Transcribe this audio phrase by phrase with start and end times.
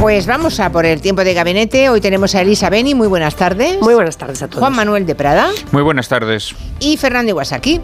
[0.00, 1.90] Pues vamos a por el tiempo de gabinete.
[1.90, 2.94] Hoy tenemos a Elisa Beni.
[2.94, 3.78] Muy buenas tardes.
[3.82, 4.58] Muy buenas tardes a todos.
[4.58, 5.50] Juan Manuel de Prada.
[5.72, 6.54] Muy buenas tardes.
[6.80, 7.82] Y Fernando Iwasaki.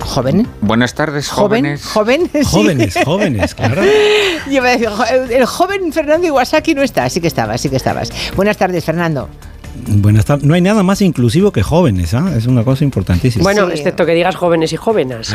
[0.00, 0.46] Joven.
[0.60, 1.86] Buenas tardes, jóvenes.
[1.86, 2.44] Joven, sí.
[2.44, 3.82] Jóvenes, jóvenes, claro.
[4.50, 4.90] Yo me decía,
[5.30, 8.10] el joven Fernando Iwasaki no está, sí que estabas, sí que estabas.
[8.36, 9.30] Buenas tardes, Fernando.
[9.86, 10.44] Buenas tardes.
[10.44, 12.32] No hay nada más inclusivo que jóvenes, ¿ah?
[12.36, 13.42] Es una cosa importantísima.
[13.42, 15.34] Bueno, excepto que digas jóvenes y jóvenes.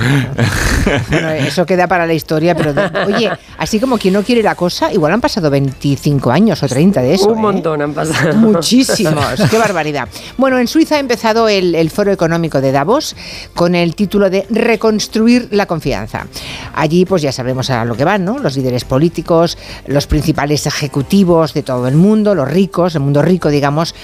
[1.10, 2.74] bueno, eso queda para la historia, pero
[3.08, 7.02] oye, así como quien no quiere la cosa, igual han pasado 25 años o 30
[7.02, 7.30] de eso.
[7.30, 7.42] Un ¿eh?
[7.42, 8.36] montón han pasado.
[8.36, 10.08] Muchísimos, qué barbaridad.
[10.38, 13.16] Bueno, en Suiza ha empezado el, el Foro Económico de Davos
[13.54, 16.28] con el título de Reconstruir la confianza.
[16.76, 18.40] Allí, pues ya sabemos a lo que van, ¿no?
[18.40, 23.50] Los líderes políticos, los principales ejecutivos de todo el mundo, los ricos, el mundo rico,
[23.50, 23.96] digamos,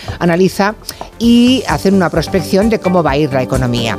[1.17, 3.97] y hacen una prospección de cómo va a ir la economía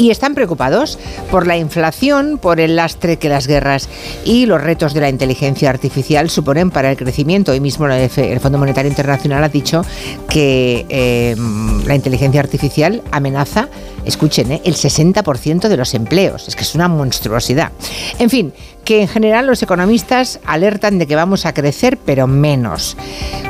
[0.00, 0.98] y están preocupados
[1.30, 3.90] por la inflación, por el lastre que las guerras
[4.24, 7.52] y los retos de la inteligencia artificial suponen para el crecimiento.
[7.52, 9.84] Hoy mismo el Fondo Monetario Internacional ha dicho
[10.26, 13.68] que em, la inteligencia artificial amenaza,
[14.06, 14.62] escuchen, ¿eh?
[14.64, 16.48] el 60% de los empleos.
[16.48, 17.70] Es que es una monstruosidad.
[18.18, 18.54] En fin,
[18.86, 22.96] que en general los economistas alertan de que vamos a crecer, pero menos.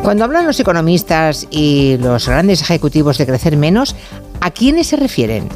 [0.03, 3.95] Cuando hablan los economistas y los grandes ejecutivos de crecer menos,
[4.41, 5.49] ¿a quiénes se refieren?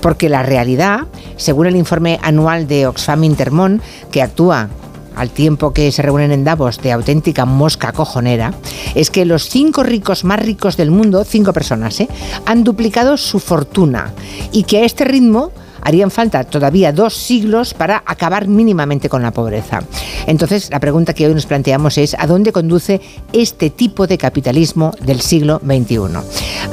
[0.00, 1.06] Porque la realidad,
[1.36, 4.68] según el informe anual de Oxfam Intermón, que actúa
[5.16, 8.54] al tiempo que se reúnen en Davos de auténtica mosca cojonera,
[8.94, 12.08] es que los cinco ricos más ricos del mundo, cinco personas, ¿eh?
[12.46, 14.12] han duplicado su fortuna
[14.52, 19.30] y que a este ritmo harían falta todavía dos siglos para acabar mínimamente con la
[19.30, 19.80] pobreza.
[20.26, 23.00] Entonces, la pregunta que hoy nos planteamos es, ¿a dónde conduce
[23.32, 25.98] este tipo de capitalismo del siglo XXI?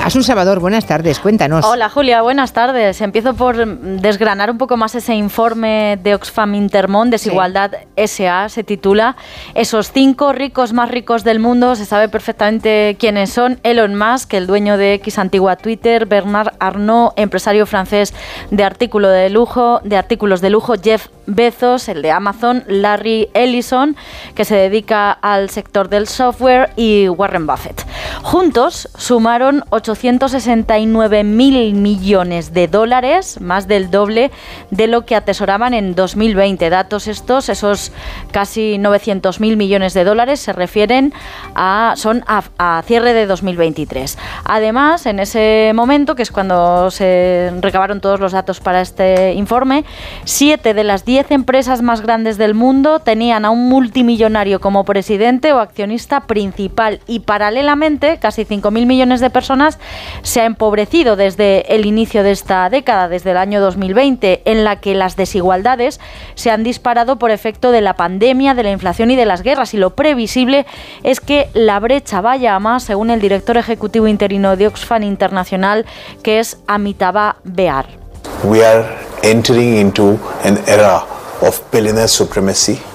[0.03, 1.65] Asun Salvador, buenas tardes, cuéntanos.
[1.65, 3.01] Hola Julia, buenas tardes.
[3.01, 3.65] Empiezo por
[4.01, 9.15] desgranar un poco más ese informe de Oxfam Intermón, Desigualdad SA, se titula
[9.53, 13.59] Esos cinco ricos más ricos del mundo, se sabe perfectamente quiénes son.
[13.63, 18.13] Elon Musk, el dueño de X antigua Twitter, Bernard Arnault, empresario francés
[18.51, 23.95] de artículos de lujo, de artículos de lujo, Jeff Bezos, el de Amazon, Larry Ellison,
[24.33, 27.85] que se dedica al sector del software, y Warren Buffett.
[28.23, 34.31] Juntos sumaron 869 mil millones de dólares, más del doble
[34.71, 36.69] de lo que atesoraban en 2020.
[36.69, 37.91] Datos estos, esos
[38.31, 41.13] casi 900 mil millones de dólares, se refieren
[41.55, 44.17] a, son a, a cierre de 2023.
[44.45, 49.85] Además, en ese momento, que es cuando se recabaron todos los datos para este informe,
[50.23, 55.53] siete de las diez empresas más grandes del mundo tenían a un multimillonario como presidente
[55.53, 59.79] o accionista principal y paralelamente casi 5.000 millones de personas
[60.21, 64.77] se ha empobrecido desde el inicio de esta década, desde el año 2020, en la
[64.77, 65.99] que las desigualdades
[66.35, 69.73] se han disparado por efecto de la pandemia, de la inflación y de las guerras
[69.73, 70.65] y lo previsible
[71.03, 75.85] es que la brecha vaya a más, según el director ejecutivo interino de Oxfam Internacional,
[76.23, 78.06] que es Amitabha Bear.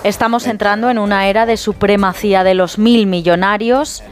[0.05, 4.03] Estamos entrando en una era de supremacía de los mil millonarios,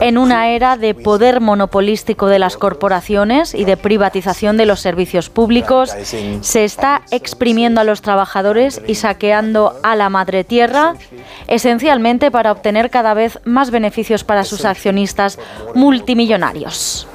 [0.00, 5.30] en una era de poder monopolístico de las corporaciones y de privatización de los servicios
[5.30, 5.94] públicos.
[6.40, 10.94] Se está exprimiendo a los trabajadores y saqueando a la madre tierra,
[11.48, 15.38] esencialmente para obtener cada vez más beneficios para sus accionistas
[15.74, 17.06] multimillonarios.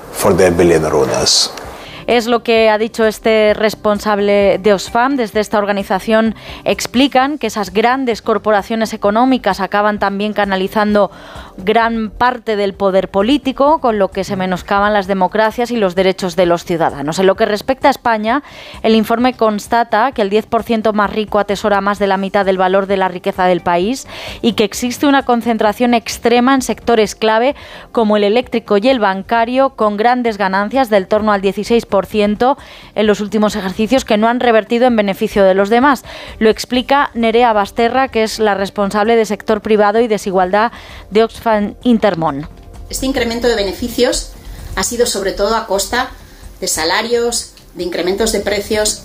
[2.09, 5.15] Es lo que ha dicho este responsable de Osfam.
[5.15, 6.33] Desde esta organización
[6.63, 11.11] explican que esas grandes corporaciones económicas acaban también canalizando
[11.57, 16.35] gran parte del poder político, con lo que se menoscaban las democracias y los derechos
[16.35, 17.19] de los ciudadanos.
[17.19, 18.41] En lo que respecta a España,
[18.81, 22.87] el informe constata que el 10% más rico atesora más de la mitad del valor
[22.87, 24.07] de la riqueza del país
[24.41, 27.55] y que existe una concentración extrema en sectores clave
[27.91, 33.19] como el eléctrico y el bancario, con grandes ganancias del torno al 16% en los
[33.19, 36.03] últimos ejercicios que no han revertido en beneficio de los demás.
[36.39, 40.71] Lo explica Nerea Basterra, que es la responsable de sector privado y desigualdad
[41.09, 42.47] de Oxfam Intermón.
[42.89, 44.31] Este incremento de beneficios
[44.75, 46.11] ha sido sobre todo a costa
[46.59, 49.03] de salarios, de incrementos de precios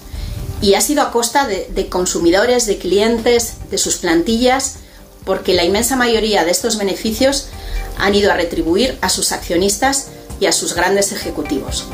[0.60, 4.76] y ha sido a costa de, de, consumidores, de clientes, de sus plantillas,
[5.24, 7.48] porque la inmensa mayoría de estos beneficios
[7.98, 10.08] han ido a retribuir a sus accionistas
[10.40, 11.86] y a sus grandes ejecutivos.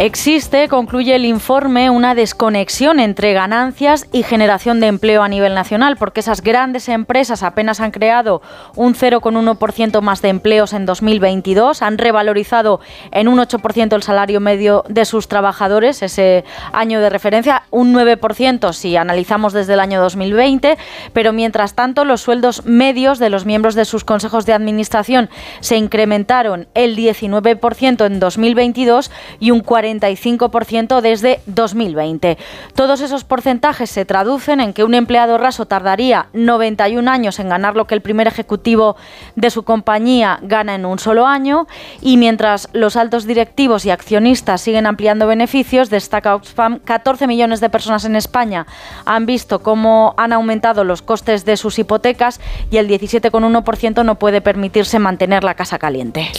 [0.00, 5.98] Existe, concluye el informe, una desconexión entre ganancias y generación de empleo a nivel nacional,
[5.98, 8.40] porque esas grandes empresas apenas han creado
[8.76, 12.80] un 0,1% más de empleos en 2022, han revalorizado
[13.10, 18.72] en un 8% el salario medio de sus trabajadores, ese año de referencia, un 9%
[18.72, 20.78] si analizamos desde el año 2020,
[21.12, 25.28] pero mientras tanto los sueldos medios de los miembros de sus consejos de administración
[25.60, 29.10] se incrementaron el 19% en 2022
[29.40, 32.38] y un 40 45% desde 2020.
[32.74, 37.76] Todos esos porcentajes se traducen en que un empleado raso tardaría 91 años en ganar
[37.76, 38.96] lo que el primer ejecutivo
[39.36, 41.66] de su compañía gana en un solo año
[42.00, 47.70] y mientras los altos directivos y accionistas siguen ampliando beneficios, destaca Oxfam, 14 millones de
[47.70, 48.66] personas en España
[49.04, 52.40] han visto cómo han aumentado los costes de sus hipotecas
[52.70, 56.30] y el 17,1% no puede permitirse mantener la casa caliente.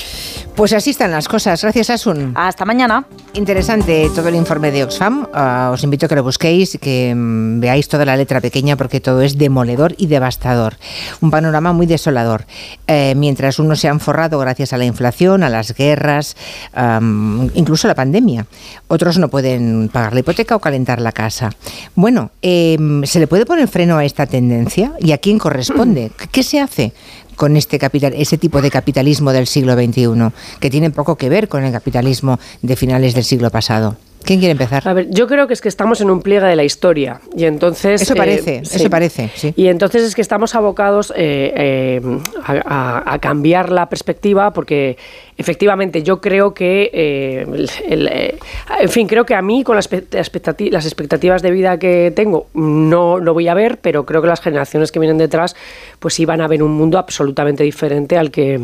[0.61, 1.59] Pues así están las cosas.
[1.59, 2.33] Gracias, Asun.
[2.35, 3.03] Hasta mañana.
[3.33, 5.25] Interesante todo el informe de Oxfam.
[5.33, 8.75] Uh, os invito a que lo busquéis y que um, veáis toda la letra pequeña
[8.77, 10.75] porque todo es demoledor y devastador.
[11.19, 12.45] Un panorama muy desolador.
[12.85, 16.37] Eh, mientras unos se han forrado gracias a la inflación, a las guerras,
[16.77, 18.45] um, incluso a la pandemia.
[18.87, 21.49] Otros no pueden pagar la hipoteca o calentar la casa.
[21.95, 24.93] Bueno, eh, ¿se le puede poner freno a esta tendencia?
[24.99, 26.11] ¿Y a quién corresponde?
[26.31, 26.93] ¿Qué se hace?
[27.35, 31.47] Con este capital, ese tipo de capitalismo del siglo XXI, que tiene poco que ver
[31.47, 33.97] con el capitalismo de finales del siglo pasado.
[34.23, 34.87] ¿Quién quiere empezar?
[34.87, 37.45] A ver, yo creo que es que estamos en un pliegue de la historia y
[37.45, 39.53] entonces eso parece, eh, eso parece, sí.
[39.55, 42.01] Y entonces es que estamos abocados eh, eh,
[42.43, 44.97] a, a, cambiar la perspectiva porque
[45.41, 50.73] efectivamente yo creo que, eh, el, en fin, creo que a mí con las expectativas,
[50.73, 54.41] las expectativas de vida que tengo no lo voy a ver, pero creo que las
[54.41, 55.55] generaciones que vienen detrás
[55.99, 58.59] pues sí van a ver un mundo absolutamente diferente al que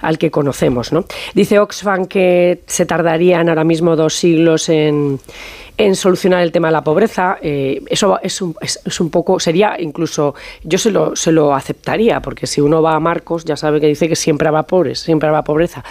[0.00, 1.04] al que conocemos, ¿no?
[1.34, 5.18] Dice Oxfam que se tardarían ahora mismo dos siglos en
[5.76, 7.38] en, solucionar el tema de la pobreza.
[7.42, 10.34] Eh, eso es un, poco, sería incluso,
[10.64, 13.86] yo se lo, se lo aceptaría, porque si uno va a Marcos ya sabe que
[13.86, 15.84] dice que siempre habrá pobres, siempre habrá pobreza,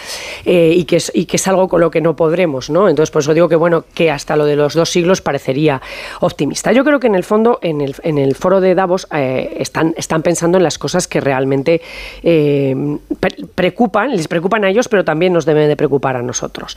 [0.44, 2.88] eh, y, que es, y que es algo con lo que no podremos, ¿no?
[2.88, 5.80] Entonces, por eso digo que, bueno, que hasta lo de los dos siglos parecería
[6.20, 6.72] optimista.
[6.72, 9.94] Yo creo que en el fondo, en el, en el foro de Davos, eh, están,
[9.96, 11.80] están pensando en las cosas que realmente
[12.22, 16.76] pre preocupan, les preocupan a ellos, pero también nos deben de preocupar a nosotros.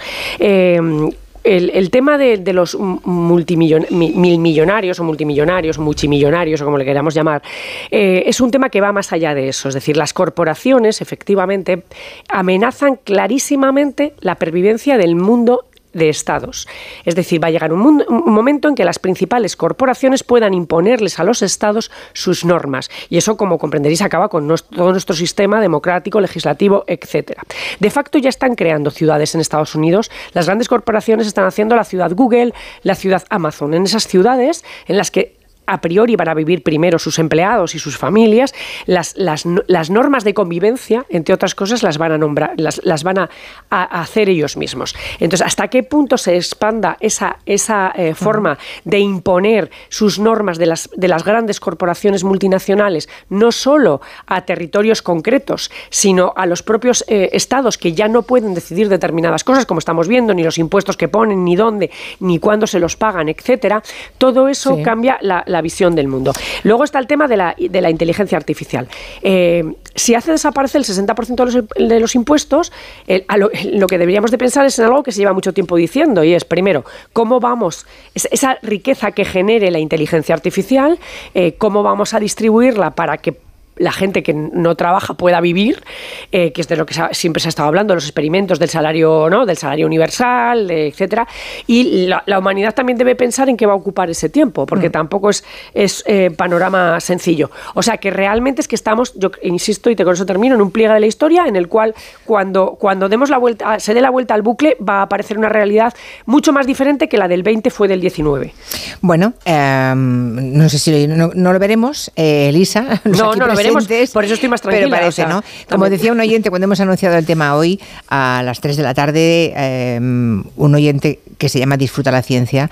[1.45, 7.43] El, tema de, los multimillonarios o multimillonarios, multimillonarios o como le queramos llamar,
[7.91, 9.69] eh, es un tema que va más allá de eso.
[9.69, 11.83] Es decir, las corporaciones efectivamente
[12.29, 15.65] amenazan clarísimamente la pervivencia del mundo
[15.95, 16.67] de estados.
[17.05, 21.23] Es decir, va a llegar un, momento en que las principales corporaciones puedan imponerles a
[21.23, 22.91] los estados sus normas.
[23.09, 27.41] Y eso, como comprenderéis, acaba con todo nuestro sistema democrático, legislativo, etcétera.
[27.79, 30.11] De facto, ya están creando ciudades en Estados Unidos.
[30.33, 32.53] Las grandes corporaciones están haciendo la ciudad Google,
[32.83, 33.73] la ciudad Amazon.
[33.73, 35.34] En esas ciudades en las que
[35.65, 38.53] a priori van a vivir primero sus empleados y sus familias,
[38.85, 43.03] las, las, las normas de convivencia, entre otras cosas, las van a nombrar, las, las
[43.03, 43.29] van a,
[43.69, 44.95] a, hacer ellos mismos.
[45.19, 50.65] Entonces, ¿hasta qué punto se expanda esa, esa eh, forma de imponer sus normas de
[50.65, 57.03] las, de las grandes corporaciones multinacionales, no solo a territorios concretos, sino a los propios
[57.07, 60.97] eh, estados que ya no pueden decidir determinadas cosas, como estamos viendo, ni los impuestos
[60.97, 63.81] que ponen, ni dónde, ni cuándo se los pagan, etcétera?
[64.17, 64.83] Todo eso sí.
[64.83, 66.33] cambia la, la la visión del mundo.
[66.63, 68.87] Luego está el tema de la, de la inteligencia artificial.
[69.21, 69.63] Eh,
[69.95, 72.71] si hace desaparecer el 60% de los, de los impuestos,
[73.37, 76.33] lo, que deberíamos de pensar es en algo que se lleva mucho tiempo diciendo y
[76.33, 80.99] es, primero, cómo vamos, esa riqueza que genere la inteligencia artificial,
[81.33, 83.44] eh, cómo vamos a distribuirla para que
[83.77, 85.83] la gente que no trabaja pueda vivir,
[86.31, 89.29] eh, que es de lo que siempre se ha estado hablando, los experimentos del salario,
[89.29, 89.45] ¿no?
[89.45, 91.27] del salario universal, eh, etcétera.
[91.67, 94.89] Y la, la, humanidad también debe pensar en qué va a ocupar ese tiempo, porque
[94.89, 94.91] mm.
[94.93, 97.51] tampoco es, es eh, panorama sencillo.
[97.73, 100.61] O sea que realmente es que estamos, yo insisto, y te con eso termino, en
[100.61, 101.93] un pliegue de la historia en el cual
[102.25, 105.49] cuando, cuando demos la vuelta, se dé la vuelta al bucle, va a aparecer una
[105.49, 105.93] realidad
[106.25, 108.53] mucho más diferente que la del 20 fue del 19.
[109.01, 113.01] Bueno, eh, no sé si no, no lo veremos, Elisa.
[113.15, 114.87] No, no lo veremos veremos, por eso estoy más tranquila.
[114.87, 115.43] Pero parece, ¿no?
[115.69, 118.93] Como decía un oyente cuando hemos anunciado el tema hoy, a las 3 de la
[118.93, 122.69] tarde, eh, un oyente que se llama Disfruta la Ciencia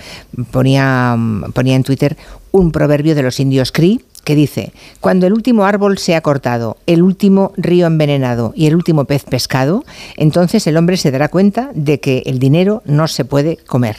[0.52, 1.18] ponía,
[1.54, 2.18] ponía en Twitter
[2.52, 4.72] un proverbio de los indios Cree que dice,
[5.02, 9.26] cuando el último árbol se ha cortado, el último río envenenado y el último pez
[9.26, 9.84] pescado,
[10.16, 13.98] entonces el hombre se dará cuenta de que el dinero no se puede comer.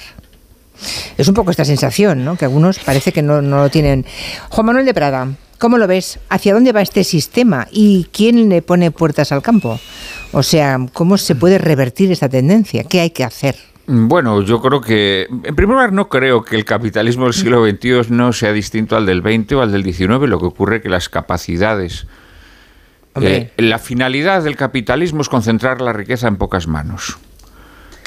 [1.19, 2.37] Es un poco esta sensación, ¿no?
[2.37, 4.05] Que algunos parece que no, no lo tienen.
[4.49, 5.29] Juan Manuel de Prada,
[5.65, 6.19] ¿Cómo lo ves?
[6.29, 7.69] ¿Hacia dónde va este sistema?
[7.71, 9.81] ¿Y quién le pone puertas al campo?
[10.33, 12.85] O sea, ¿cómo se puede revertir esta tendencia?
[12.85, 13.57] ¿Qué hay que hacer?
[13.87, 18.11] Bueno, yo creo que, en primer lugar, no creo que el capitalismo del siglo XXI
[18.11, 20.29] no sea distinto al del XX o al del XIX.
[20.29, 22.07] Lo que ocurre es que las capacidades...
[23.23, 27.17] Eh, la finalidad del capitalismo es concentrar la riqueza en pocas manos.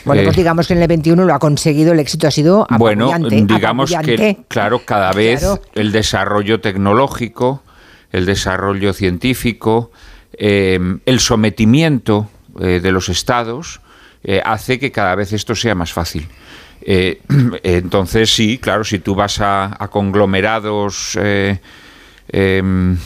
[0.05, 2.67] Bueno, pues eh, digamos que en el XXI lo ha conseguido, el éxito ha sido
[2.77, 7.63] Bueno, digamos que, claro, cada vez el desarrollo tecnológico,
[8.11, 9.91] el desarrollo científico,
[10.33, 13.81] eh, el sometimiento de los estados
[14.23, 16.27] eh, hace que cada vez esto sea más fácil.
[16.81, 17.21] Eh,
[17.63, 21.59] entonces sí, claro, si tú vas a, conglomerados eh,
[22.27, 22.97] em,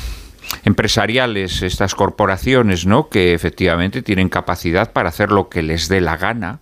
[0.66, 3.10] empresariales, estas corporaciones, ¿no?
[3.10, 6.60] Que efectivamente tienen capacidad para hacer lo que les dé la gana,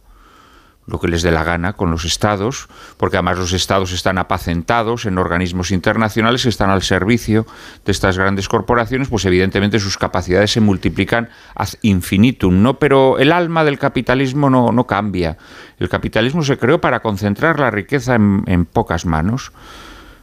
[0.89, 2.67] lo que les dé la gana con los estados,
[2.97, 7.45] porque además los estados están apacentados en organismos internacionales que están al servicio
[7.85, 12.79] de estas grandes corporaciones, pues evidentemente sus capacidades se multiplican ad infinitum, ¿no?
[12.79, 15.37] Pero el alma del capitalismo no, no cambia.
[15.77, 19.51] El capitalismo se creó para concentrar la riqueza en, en pocas manos.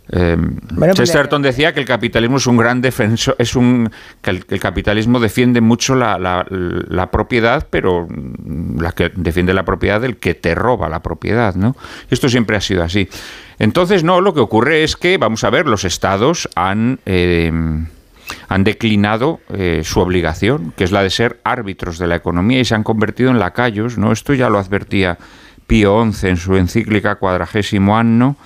[0.09, 0.37] Eh,
[0.93, 3.91] Chesterton decía que el capitalismo es un gran defensor, es un
[4.23, 8.07] que el, capitalismo defiende mucho la, la, propiedad, pero
[8.79, 11.77] la que defiende la propiedad del que te roba la propiedad, ¿no?
[12.09, 13.09] Esto siempre ha sido así.
[13.59, 17.51] Entonces, no, lo que ocurre es que, vamos a ver, los estados han eh,
[18.49, 22.65] han declinado eh, su obligación, que es la de ser árbitros de la economía, y
[22.65, 24.13] se han convertido en lacayos, ¿no?
[24.13, 25.19] Esto ya lo advertía
[25.67, 28.37] Pío XI en su encíclica Cuadragésimo Anno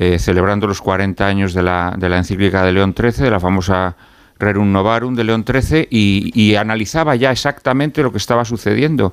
[0.00, 3.40] eh, celebrando los 40 años de la, de la encíclica de León XIII, de la
[3.40, 3.96] famosa
[4.38, 9.12] Rerum Novarum de León XIII, y, analizaba ya exactamente lo que estaba sucediendo.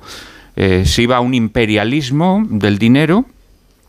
[0.54, 3.24] Eh, se iba a un imperialismo del dinero,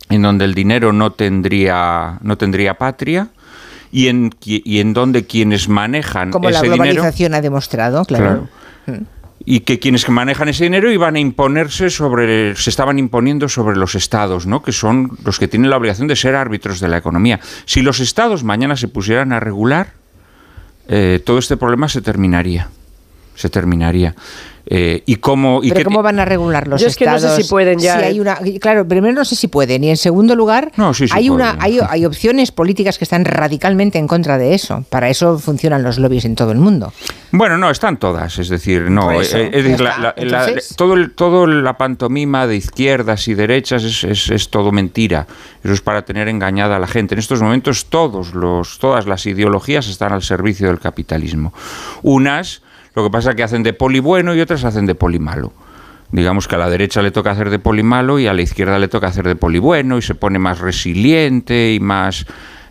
[0.09, 3.27] en donde el dinero no tendría, no tendría patria,
[3.91, 8.47] y en, y en donde quienes manejan Como la globalización ha demostrado, claro.
[8.87, 9.16] Mm
[9.49, 13.95] y que quienes manejan ese dinero iban a imponerse sobre, se estaban imponiendo sobre los
[13.95, 14.61] estados, ¿no?
[14.61, 17.39] que son los que tienen la obligación de ser árbitros de la economía.
[17.63, 19.93] Si los estados mañana se pusieran a regular,
[20.89, 22.67] eh, todo este problema se terminaría.
[23.37, 24.15] Se terminaría.
[24.69, 27.41] Eh, y cómo, y ¿Pero cómo van a regular los Yo es que no sé
[27.41, 27.99] si pueden ya.
[27.99, 29.81] hay una, claro, primero no sé si pueden.
[29.85, 30.73] Y en segundo lugar,
[31.11, 34.83] hay, una, hay, hay, opciones políticas que están radicalmente en contra de eso.
[34.89, 36.91] Para eso funcionan los lobbies en todo el mundo.
[37.31, 38.39] Bueno, no, están todas.
[38.39, 39.13] Es decir, no.
[39.13, 40.13] Eh, es, la,
[40.75, 45.27] todo, el, todo la pantomima de izquierdas y derechas es, es, todo mentira.
[45.63, 47.15] Eso es para tener engañada a la gente.
[47.15, 51.53] En estos momentos todos los, todas las ideologías están al servicio del capitalismo.
[52.01, 52.63] Unas
[52.97, 55.53] lo que pasa es que hacen de poli bueno y otras hacen de poli malo.
[56.11, 58.79] Digamos que a la derecha le toca hacer de poli malo y a la izquierda
[58.79, 62.25] le toca hacer de poli bueno y se pone más resiliente y más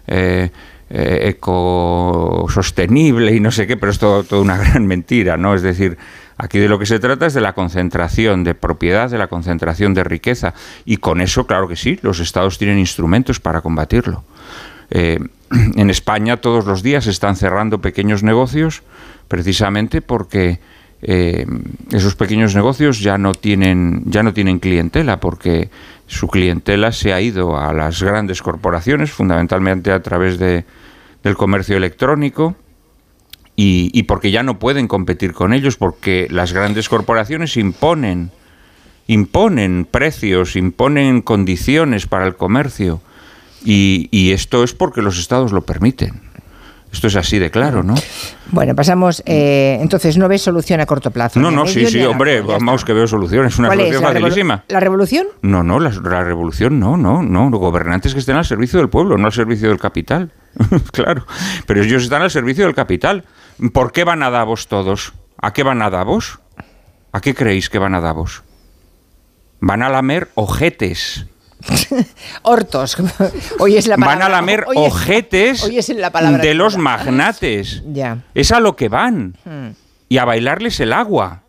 [0.09, 0.51] eh,
[0.91, 5.55] eh, ecosostenible y no sé qué, pero es todo, una gran mentira, ¿no?
[5.55, 5.97] Es decir,
[6.39, 9.95] aquí de lo que se trata es de la concentración de propiedad, de la concentración
[9.95, 10.55] de riqueza
[10.85, 14.25] y con eso, claro que sí, los estados tienen instrumentos para combatirlo.
[14.91, 15.21] Eh,
[15.77, 18.83] en España todos los días están cerrando pequeños negocios
[19.29, 20.61] precisamente porque
[21.03, 21.47] eh,
[21.93, 25.69] esos pequeños negocios ya no tienen ya no tienen clientela porque
[26.07, 30.65] su clientela se ha ido a las grandes corporaciones fundamentalmente a través de,
[31.23, 32.57] del comercio electrónico
[33.57, 38.31] y, y, porque ya no pueden competir con ellos porque las grandes corporaciones imponen
[39.07, 43.01] imponen precios imponen condiciones para el comercio
[43.67, 46.23] y, y esto es porque los estados lo permiten
[46.97, 47.95] esto es así de claro, ¿no?
[48.51, 49.23] Bueno, pasamos.
[49.27, 51.39] Eh, entonces, ¿no ves solución a corto plazo?
[51.39, 53.45] No, no, sí, sí, hombre, vamos que veo solución.
[53.45, 54.65] Es una solución facilísima.
[54.69, 55.27] ¿La revolución?
[55.43, 57.51] No, no, la, revolución no, no, no.
[57.51, 60.33] Los gobernantes que estén al servicio del pueblo, no al servicio del capital.
[60.93, 61.27] claro.
[61.67, 63.25] Pero ellos están al servicio del capital.
[63.75, 65.13] ¿Por qué van a Davos todos?
[65.43, 66.39] ¿A qué van a Davos?
[67.13, 68.43] ¿A qué creéis que van a Davos?
[69.61, 71.27] Van a lamer ojetes
[72.43, 72.97] Hortos.
[73.59, 77.83] Hoy es la Van a lamer ojetes de los magnates.
[77.87, 78.19] Ya.
[78.35, 79.37] Es a lo que van.
[79.45, 79.71] Hmm.
[80.09, 81.43] Y a bailarles el agua.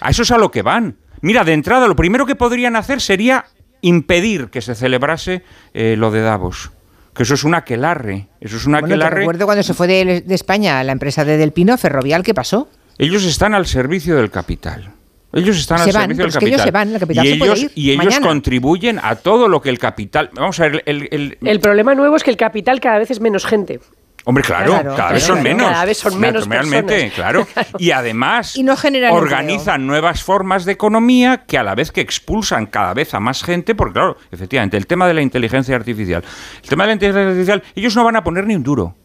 [0.00, 0.96] A eso es a lo que van.
[1.20, 3.46] Mira, de entrada, lo primero que podrían hacer sería
[3.80, 5.42] impedir que se celebrase
[5.74, 6.72] eh, lo de Davos.
[7.14, 8.28] Que eso es un aquelarre.
[8.40, 9.20] Eso es un aquelarre.
[9.20, 12.68] recuerdo cuando se fue de, de España la empresa de Del Pino Ferrovial, ¿qué pasó?
[12.98, 14.95] Ellos están al servicio del capital.
[15.36, 16.48] Ellos están al servicio del capital.
[16.48, 19.60] ellos se van, el capital y se ellos, ir y ellos contribuyen a todo lo
[19.60, 20.30] que el capital.
[20.34, 23.44] Vamos a ver, el, el, problema nuevo es que el capital cada vez es menos
[23.44, 23.80] gente.
[24.28, 25.68] Hombre, claro, cada vez son menos.
[25.70, 26.48] Cada vez son menos.
[26.48, 27.46] Realmente, claro.
[27.78, 28.74] Y además y no
[29.12, 33.44] organizan nuevas formas de economía que a la vez que expulsan cada vez a más
[33.44, 36.24] gente, porque claro, efectivamente, el tema de la inteligencia artificial.
[36.60, 38.96] El tema de la inteligencia artificial, ellos no van a poner ni un duro.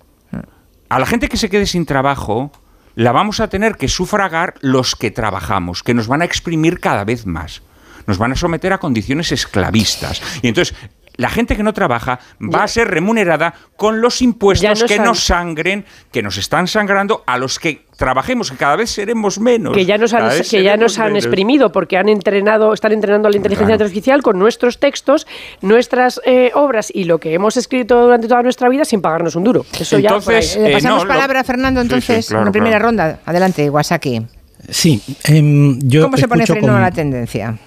[0.89, 2.51] A la gente que se quede sin trabajo,
[2.95, 7.03] la vamos a tener que sufragar los que trabajamos, que nos van a exprimir cada
[7.03, 7.61] vez más.
[8.07, 10.21] nos van a someter a condiciones esclavistas.
[10.41, 10.75] Y entonces
[11.21, 15.85] la gente que no trabaja va a ser remunerada con los impuestos que nos sangren,
[16.11, 19.75] que nos están sangrando, a los que trabajemos, que cada vez seremos menos.
[19.75, 23.31] Que ya nos han, que ya nos han exprimido, porque han entrenado, están entrenando a
[23.31, 25.27] la inteligencia artificial con nuestros textos,
[25.61, 29.43] nuestras eh, obras y lo que hemos escrito durante toda nuestra vida sin pagarnos un
[29.43, 29.63] duro.
[29.79, 33.19] Eso entonces, ya, eh, pasamos palabra a Fernando entonces, en la primera ronda.
[33.27, 34.25] Adelante, Wasaki.
[34.69, 37.57] Sí, em, yo ¿Cómo se pone freno a la tendencia?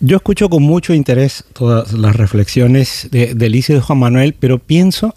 [0.00, 4.58] Yo escucho con mucho interés todas las reflexiones de, de y de Juan Manuel, pero
[4.58, 5.14] pienso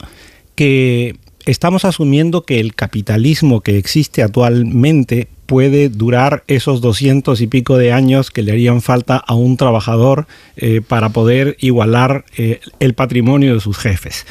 [0.55, 1.15] que
[1.45, 7.91] estamos asumiendo que el capitalismo que existe actualmente puede durar esos doscientos y pico de
[7.91, 13.55] años que le harían falta a un trabajador eh, para poder igualar eh, el patrimonio
[13.55, 14.25] de sus jefes.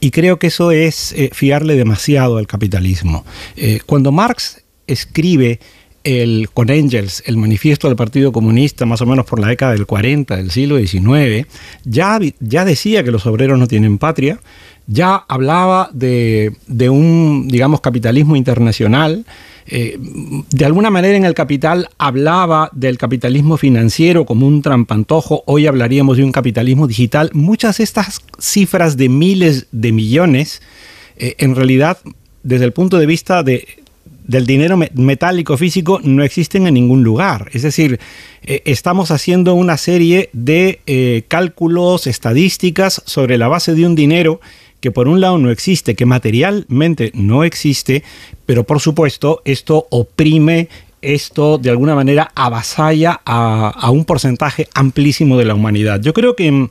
[0.00, 3.24] Y creo que eso es eh, fiarle demasiado al capitalismo.
[3.86, 5.60] cuando Marx escribe
[6.06, 9.86] el, con Engels, el manifiesto del Partido Comunista, más o menos por la década del
[9.86, 11.48] 40 del siglo XIX,
[11.84, 14.38] ya, ya decía que los obreros no tienen patria,
[14.86, 16.52] ya hablaba de,
[16.88, 19.26] un, digamos, capitalismo internacional.
[19.66, 25.66] Eh, de alguna manera en el capital hablaba del capitalismo financiero como un trampantojo, hoy
[25.66, 27.30] hablaríamos de un capitalismo digital.
[27.32, 30.62] Muchas de estas cifras de miles de millones,
[31.16, 31.98] eh, en realidad,
[32.44, 33.66] desde el punto de vista de,
[34.26, 37.48] del dinero metálico físico no existen en ningún lugar.
[37.52, 38.00] Es decir,
[38.42, 44.40] eh, estamos haciendo una serie de eh, cálculos, estadísticas sobre la base de un dinero
[44.80, 48.02] que por un lado no existe, que materialmente no existe,
[48.44, 50.68] pero por supuesto esto oprime,
[51.02, 56.00] esto de alguna manera avasalla a, a un porcentaje amplísimo de la humanidad.
[56.00, 56.68] Yo creo que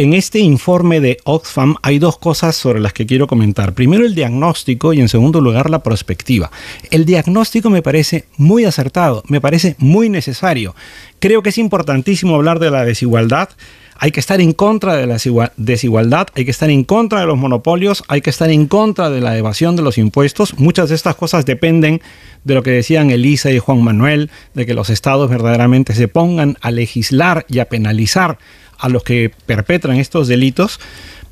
[0.00, 3.74] en este informe de Oxfam hay dos cosas sobre las que quiero comentar.
[3.74, 6.50] Primero el diagnóstico y en segundo lugar la perspectiva.
[6.90, 10.74] El diagnóstico me parece muy acertado, me parece muy necesario.
[11.18, 13.50] Creo que es importantísimo hablar de la desigualdad.
[13.98, 15.18] Hay que estar en contra de la
[15.58, 19.20] desigualdad, hay que estar en contra de los monopolios, hay que estar en contra de
[19.20, 20.58] la evasión de los impuestos.
[20.58, 22.00] Muchas de estas cosas dependen
[22.44, 26.56] de lo que decían Elisa y Juan Manuel, de que los estados verdaderamente se pongan
[26.62, 28.38] a legislar y a penalizar
[28.80, 30.80] a los que perpetran estos delitos.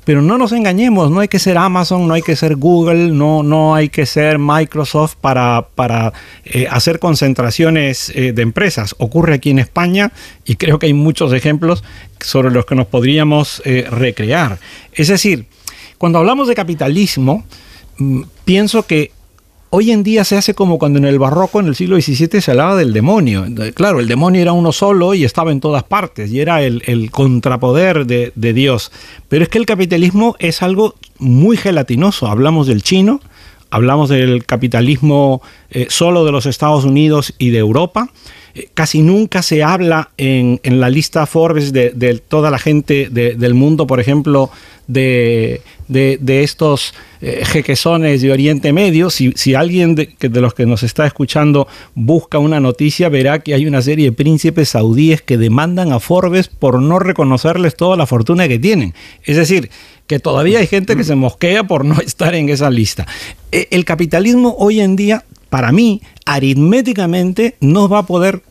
[0.05, 3.43] Pero no nos engañemos, no hay que ser Amazon, no hay que ser Google, no,
[3.43, 6.13] no hay que ser Microsoft para, para
[6.45, 8.95] eh, hacer concentraciones eh, de empresas.
[8.97, 10.11] Ocurre aquí en España
[10.45, 11.83] y creo que hay muchos ejemplos
[12.21, 14.57] sobre los que nos podríamos eh, recrear.
[14.93, 15.45] Es decir,
[15.99, 17.45] cuando hablamos de capitalismo,
[17.97, 19.11] mm, pienso que
[19.71, 22.51] Hoy en día se hace como cuando en el barroco, en el siglo XVII, se
[22.51, 23.45] hablaba del demonio.
[23.75, 28.07] Claro, el demonio era uno solo y estaba en todas partes y era el, contrapoder
[28.07, 28.91] de, Dios.
[29.27, 32.25] Pero es que el capitalismo es algo muy gelatinoso.
[32.25, 33.21] Hablamos del chino,
[33.69, 38.09] hablamos del capitalismo eh, solo de los Estados Unidos y de Europa.
[38.55, 43.87] Eh, casi nunca se habla en, la lista Forbes de, toda la gente del mundo,
[43.87, 44.49] por ejemplo,
[44.87, 49.09] de, de, estos eh, jequesones de Oriente Medio.
[49.09, 53.53] Si, si alguien de, de, los que nos está escuchando busca una noticia, verá que
[53.53, 58.07] hay una serie de príncipes saudíes que demandan a Forbes por no reconocerles toda la
[58.07, 58.93] fortuna que tienen.
[59.23, 59.69] Es decir,
[60.09, 63.05] que todavía hay gente que se mosquea por no estar en esa lista.
[63.51, 68.41] Eh, el capitalismo hoy en día, para mí, aritméticamente no va a poder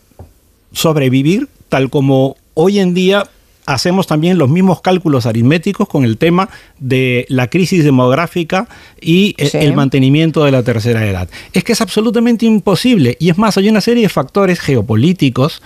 [0.73, 3.29] sobrevivir tal como hoy en día
[3.67, 8.67] hacemos también los mismos cálculos aritméticos con el tema de la crisis demográfica
[8.99, 11.29] y eh, el mantenimiento de la tercera edad.
[11.53, 13.19] Es que es absolutamente imposible.
[13.21, 15.61] Y es más, hay una serie de factores geopolíticos.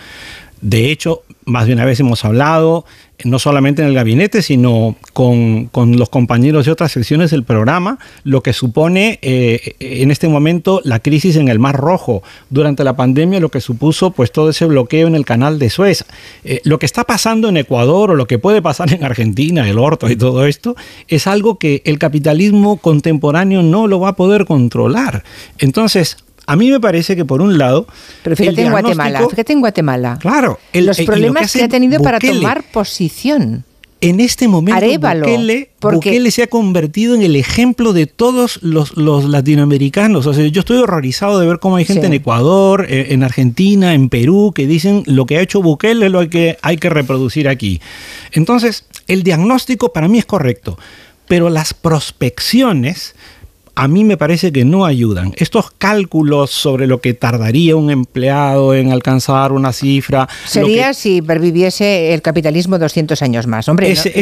[0.62, 2.84] De hecho, más de una vez hemos hablado,
[3.24, 8.42] no solamente en el gabinete, sino con, los compañeros de otras secciones del programa, lo
[8.42, 13.40] que supone eh, en este momento la crisis en el Mar Rojo, durante la pandemia,
[13.40, 16.04] lo que supuso pues todo ese bloqueo en el canal de Suez.
[16.44, 19.78] Eh, lo que está pasando en Ecuador o lo que puede pasar en Argentina, el
[19.78, 20.76] orto y todo esto,
[21.08, 25.24] es algo que el capitalismo contemporáneo no lo va a poder controlar.
[25.58, 27.86] Entonces, a mí me parece que por un lado.
[28.22, 30.18] Pero fíjate en Guatemala, fíjate en Guatemala.
[30.20, 33.64] Claro, los problemas que, ha tenido para tomar posición.
[34.00, 34.84] En este momento,
[35.80, 40.26] Bukele, se ha convertido en el ejemplo de todos los, latinoamericanos.
[40.26, 43.94] O sea, yo estoy horrorizado de ver cómo hay gente en Ecuador, eh, en Argentina,
[43.94, 47.80] en Perú, que dicen lo que ha hecho Bukele lo que hay que reproducir aquí.
[48.32, 50.76] Entonces, el diagnóstico para mí es correcto,
[51.28, 53.14] pero las prospecciones
[53.74, 55.32] a mí me parece que no ayudan.
[55.36, 60.28] Estos cálculos sobre lo que tardaría un empleado en alcanzar una cifra...
[60.46, 63.68] Sería si perviviese el capitalismo 200 años más.
[63.68, 64.12] Hombre, ese,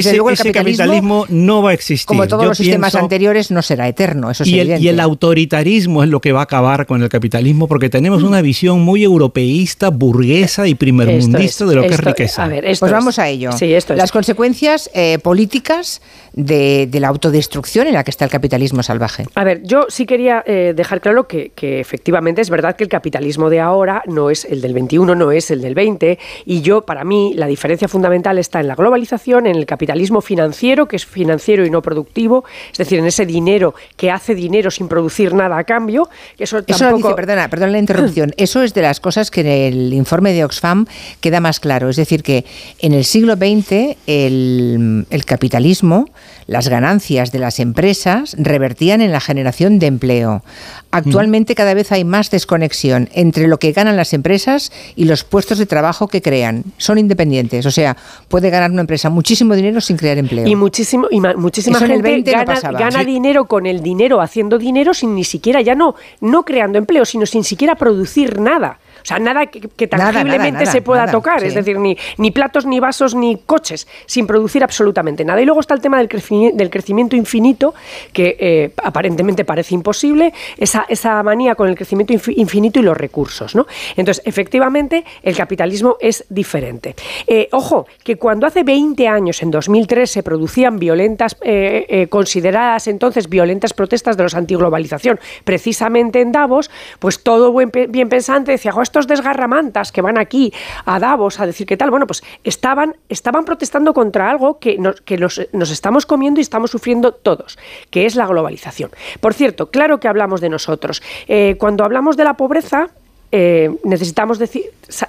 [0.53, 2.07] capitalismo, no va a existir.
[2.07, 6.05] Como todos los sistemas anteriores, no será eterno, eso es y el, y el autoritarismo
[6.05, 9.91] es lo que va a acabar con el capitalismo, porque tenemos una visión muy europeísta,
[9.91, 12.49] burguesa y primermundista de lo que es riqueza.
[12.49, 13.51] pues vamos a ello.
[13.97, 16.01] Las consecuencias eh, políticas
[16.33, 19.27] de, la autodestrucción en la que está el capitalismo salvaje.
[19.41, 23.49] A ver, yo sí quería eh, dejar claro que, efectivamente es verdad que el capitalismo
[23.49, 27.05] de ahora no es el del 21, no es el del 20, y yo, para
[27.05, 31.65] mí, la diferencia fundamental está en la globalización, en el capitalismo financiero, que es financiero
[31.65, 35.65] y no productivo, es decir, en ese dinero que hace dinero sin producir nada a
[35.65, 36.11] cambio.
[36.37, 39.47] Que eso, eso dice, perdona, perdona la interrupción, eso es de las cosas que en
[39.47, 40.85] el informe de Oxfam
[41.23, 42.45] queda más claro, es decir, que
[42.81, 46.11] en el siglo XX el, el capitalismo
[46.51, 50.43] las ganancias de las empresas revertían en la generación de empleo.
[50.91, 55.59] Actualmente cada vez hay más desconexión entre lo que ganan las empresas y los puestos
[55.59, 56.65] de trabajo que crean.
[56.79, 60.49] Son independientes, o sea, puede ganar una empresa muchísimo dinero sin crear empleo.
[60.49, 65.61] Y muchísimo y muchísima gente gana, dinero con el dinero haciendo dinero sin ni siquiera
[65.61, 68.81] ya no no creando empleo, sino sin siquiera producir nada.
[69.03, 73.15] O sea, nada que, tangiblemente se pueda tocar, es decir, ni, ni platos, ni vasos,
[73.15, 75.41] ni coches, sin producir absolutamente nada.
[75.41, 77.75] Y luego está el tema del, crecimiento, del crecimiento infinito,
[78.13, 83.55] que eh, aparentemente parece imposible, esa, esa manía con el crecimiento infinito y los recursos.
[83.55, 83.67] ¿no?
[83.97, 86.95] Entonces, efectivamente, el capitalismo es diferente.
[87.27, 93.29] Eh, ojo, que cuando hace 20 años, en 2003, se producían violentas, eh, consideradas entonces
[93.29, 99.07] violentas protestas de los antiglobalización, precisamente en Davos, pues todo buen, bien pensante decía, estos
[99.07, 100.53] desgarramantas que van aquí
[100.85, 105.01] a Davos a decir qué tal, bueno, pues estaban, estaban protestando contra algo que, nos,
[105.01, 105.39] que nos,
[105.71, 107.57] estamos comiendo y estamos sufriendo todos,
[107.91, 108.91] que es la globalización.
[109.21, 111.03] Por cierto, claro que hablamos de nosotros.
[111.29, 112.89] Eh, cuando hablamos de la pobreza,
[113.31, 114.65] eh, necesitamos decir,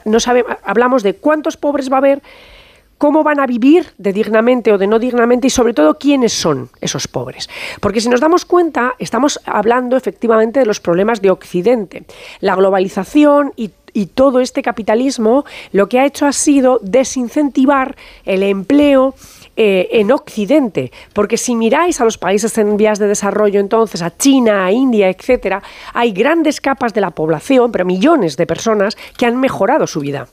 [0.05, 2.21] no sabemos, hablamos de cuántos pobres va a haber
[3.01, 6.69] cómo van a vivir de dignamente o de no dignamente y sobre todo quiénes son
[6.81, 7.49] esos pobres.
[7.79, 12.03] Porque si nos damos cuenta, estamos hablando efectivamente de los problemas de Occidente.
[12.41, 19.15] La globalización y todo este capitalismo lo que ha hecho ha sido desincentivar el empleo
[19.57, 24.15] eh, en Occidente, porque si miráis a los países en vías de desarrollo, entonces a
[24.15, 25.61] China, a India, etcétera,
[25.93, 30.29] hay grandes capas de la población, pero millones de personas que han mejorado su vida.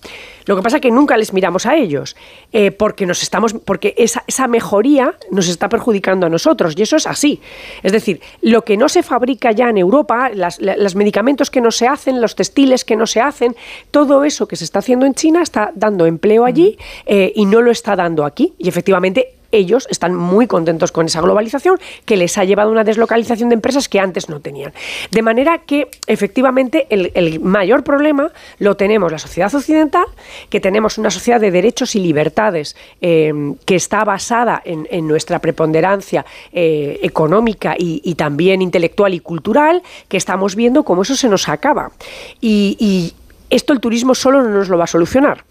[0.49, 2.17] Lo que pasa es que nunca les miramos a ellos,
[2.53, 6.97] eh, porque nos estamos, porque esa, esa mejoría nos está perjudicando a nosotros, y eso
[6.97, 7.43] es así.
[7.83, 11.87] Es decir, lo que no se fabrica ya en Europa, los medicamentos que no se
[11.87, 13.55] hacen, los textiles que no se hacen,
[13.91, 17.61] todo eso que se está haciendo en China está dando empleo allí eh, y no
[17.61, 18.55] lo está dando aquí.
[18.57, 22.85] Y efectivamente ellos están muy contentos con esa globalización que les ha llevado a una
[22.85, 24.73] deslocalización de empresas que antes no tenían.
[25.11, 30.07] De manera que efectivamente el, mayor problema lo tenemos la sociedad occidental,
[30.51, 33.33] que tenemos una sociedad de derechos y libertades eh,
[33.65, 40.55] que está basada en, nuestra preponderancia eh, económica y, también intelectual y cultural, que estamos
[40.57, 41.93] viendo cómo eso se nos acaba.
[42.41, 43.15] y
[43.51, 45.45] esto el turismo solo no nos lo va a solucionar.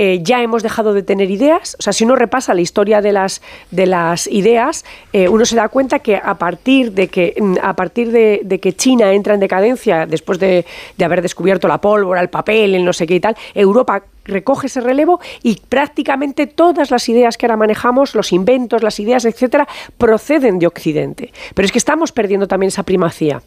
[0.00, 1.76] Eh, ya hemos dejado de tener ideas.
[1.80, 5.56] O sea, si uno repasa la historia de las, de las ideas, eh, uno se
[5.56, 9.40] da cuenta que a partir de que, mm, a partir de, que China entra en
[9.40, 10.64] decadencia después de,
[10.96, 14.68] de, haber descubierto la pólvora, el papel, el no sé qué y tal, Europa recoge
[14.68, 19.66] ese relevo y prácticamente todas las ideas que ahora manejamos, los inventos, las ideas, etcétera,
[19.96, 21.32] proceden de Occidente.
[21.54, 23.42] Pero es que estamos perdiendo también esa primacía.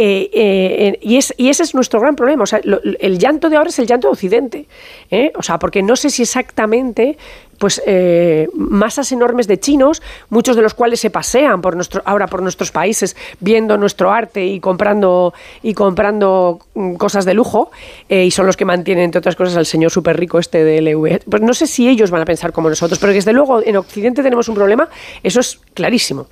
[0.00, 2.44] Eh, eh, y, es, y, ese es nuestro gran problema.
[2.44, 4.66] O sea, el llanto de ahora es el llanto de Occidente.
[5.10, 5.32] ¿eh?
[5.34, 7.18] O sea, porque no sé si exactamente
[7.58, 7.82] pues
[8.54, 12.70] masas enormes de chinos, muchos de los cuales se pasean por nuestro, ahora por nuestros
[12.70, 17.72] países viendo nuestro arte y comprando y comprando mm, cosas de lujo
[18.08, 21.22] y son los que mantienen entre otras cosas al señor súper rico este de LV.
[21.28, 24.22] Pues no sé si ellos van a pensar como nosotros, pero desde luego en Occidente
[24.22, 24.88] tenemos un problema,
[25.24, 26.28] eso es clarísimo.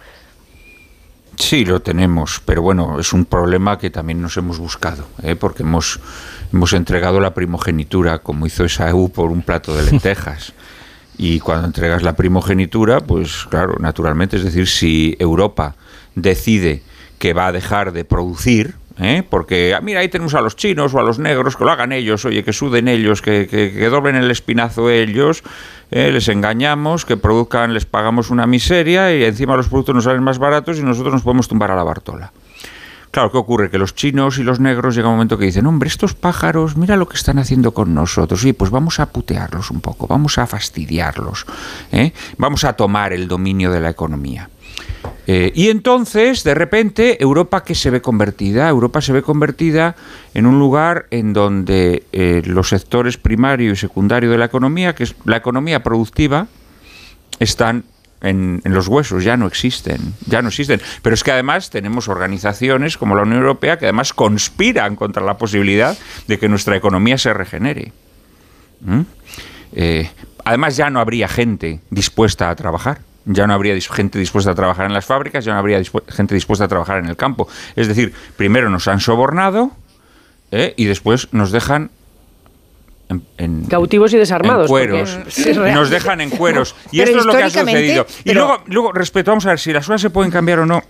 [1.37, 5.37] Sí, lo tenemos, pero bueno, es un problema que también nos hemos buscado, ¿eh?
[5.37, 6.01] porque hemos,
[6.53, 10.53] hemos entregado la primogenitura, como hizo Esaú, por un plato de lentejas.
[11.19, 15.75] Y cuando entregas la primogenitura, pues claro, naturalmente, es decir, si Europa
[16.15, 16.83] decide
[17.19, 19.23] que va a dejar de producir, ¿eh?
[19.29, 21.93] porque ah, mira, ahí tenemos a los chinos o a los negros, que lo hagan
[21.93, 25.43] ellos, oye, que suden ellos, que, que, doblen el espinazo ellos,
[25.91, 26.11] ¿eh?
[26.13, 30.39] les engañamos, que produzcan, les pagamos una miseria y encima los productos nos salen más
[30.39, 32.33] baratos y nosotros nos podemos tumbar a la Bartola.
[33.11, 33.71] Claro, ¿qué ocurre?
[33.71, 36.97] Que los chinos y los negros llega un momento que dicen, hombre, estos pájaros, mira
[36.97, 38.45] lo que están haciendo con nosotros.
[38.45, 41.47] Y pues vamos a putearlos un poco, vamos a fastidiarlos,
[41.93, 42.13] ¿eh?
[42.37, 44.51] vamos a tomar el dominio de la economía.
[45.27, 49.97] Eh, y entonces, de repente, Europa que se ve convertida, Europa se ve convertida
[50.35, 55.03] en un lugar en donde eh, los sectores primario y secundario de la economía, que
[55.03, 56.47] es la economía productiva,
[57.41, 57.85] están
[58.23, 60.81] en, los huesos, ya no existen, ya no existen.
[61.03, 65.39] Pero es que además tenemos organizaciones como la Unión Europea que además conspiran contra la
[65.39, 67.93] posibilidad de que nuestra economía se regenere.
[68.81, 69.01] ¿Mm?
[69.73, 70.11] Eh,
[70.45, 74.87] además ya no habría gente dispuesta a trabajar ya no habría gente dispuesta a trabajar
[74.87, 77.49] en las fábricas, ya no habría gente dispuesta a trabajar en el campo.
[77.75, 79.73] Es decir, primero nos han sobornado
[80.53, 80.75] ¿eh?
[80.77, 81.91] y después nos dejan
[83.39, 84.69] en, cautivos y desarmados.
[84.69, 85.19] cueros.
[85.75, 86.75] nos dejan en cueros.
[86.93, 88.07] Y esto es lo que ha sucedido.
[88.25, 90.83] Y luego, luego, respecto, vamos a ver si las cosas se pueden cambiar o no.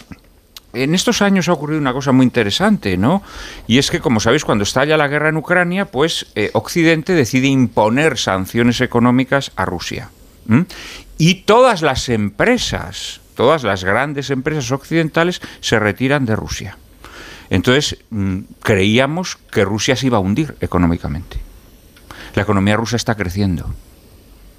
[0.72, 3.22] En estos años ha ocurrido una cosa muy interesante, ¿no?
[3.66, 7.46] Y es que, como sabéis, cuando estalla la guerra en Ucrania, pues eh, Occidente decide
[7.46, 10.10] imponer sanciones económicas a Rusia.
[11.18, 16.78] Y todas las empresas, todas las grandes empresas occidentales se retiran de Rusia.
[17.50, 21.38] Entonces, mm, creíamos que Rusia se iba a hundir económicamente.
[22.34, 23.74] La economía rusa está creciendo.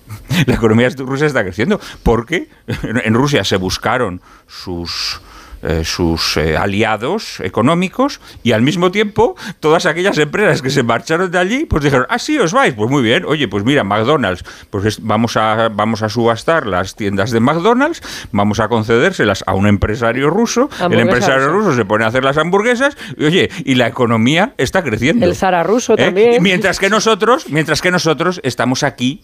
[0.46, 2.50] La economía rusa está creciendo porque
[2.84, 5.22] en Rusia se buscaron sus
[5.64, 11.32] eh, sus eh, aliados económicos y al mismo tiempo todas aquellas empresas que se marcharon
[11.32, 14.44] de allí pues dijeron, ah, sí, os vais, pues muy bien, oye, pues mira, McDonald's,
[14.70, 19.66] pues vamos a, vamos a subastar las tiendas de McDonald's, vamos a concedérselas a un
[19.66, 23.88] empresario ruso, el empresario ruso se pone a hacer las hamburguesas y oye, y la
[23.88, 25.26] economía está creciendo.
[25.26, 26.06] El Zara ruso ¿Eh?
[26.06, 26.44] también.
[26.44, 29.24] Mientras que nosotros, mientras que nosotros estamos aquí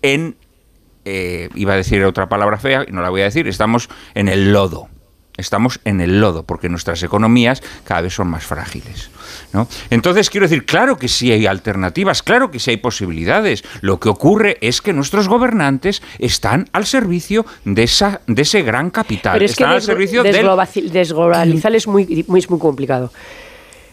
[0.00, 0.36] en
[1.54, 4.52] iba a decir otra palabra fea y no la voy a decir, estamos en el
[4.52, 4.88] lodo
[5.38, 9.10] estamos en el lodo, porque nuestras economías cada vez son más frágiles.
[9.52, 9.66] ¿no?
[9.88, 13.64] Entonces, quiero decir, claro que sí hay alternativas, claro que sí hay posibilidades.
[13.80, 18.90] Lo que ocurre es que nuestros gobernantes están al servicio de, esa, de ese gran
[18.90, 19.34] capital.
[19.34, 23.12] Pero es están que al servicio desglobalizar es muy, muy, muy complicado.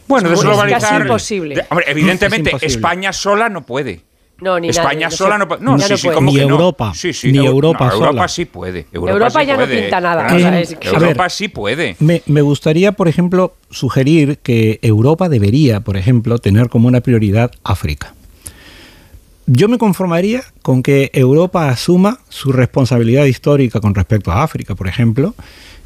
[0.08, 0.82] Bueno, desglobalizar...
[0.82, 1.66] Es casi imposible.
[1.88, 4.02] evidentemente, España sola no puede.
[4.42, 6.92] No, ni España sola no, no, sí, sí, ni Europa.
[6.94, 8.08] Sí, sí, ni Europa, sola.
[8.08, 8.86] Europa sí puede.
[8.92, 10.28] Europa, ya no pinta nada.
[10.82, 11.96] Europa sí puede.
[12.00, 17.52] Me, me, gustaría, por ejemplo, sugerir que Europa debería, por ejemplo, tener como una prioridad
[17.64, 18.14] África.
[19.48, 24.88] Yo me conformaría con que Europa asuma su responsabilidad histórica con respecto a África, por
[24.88, 25.36] ejemplo,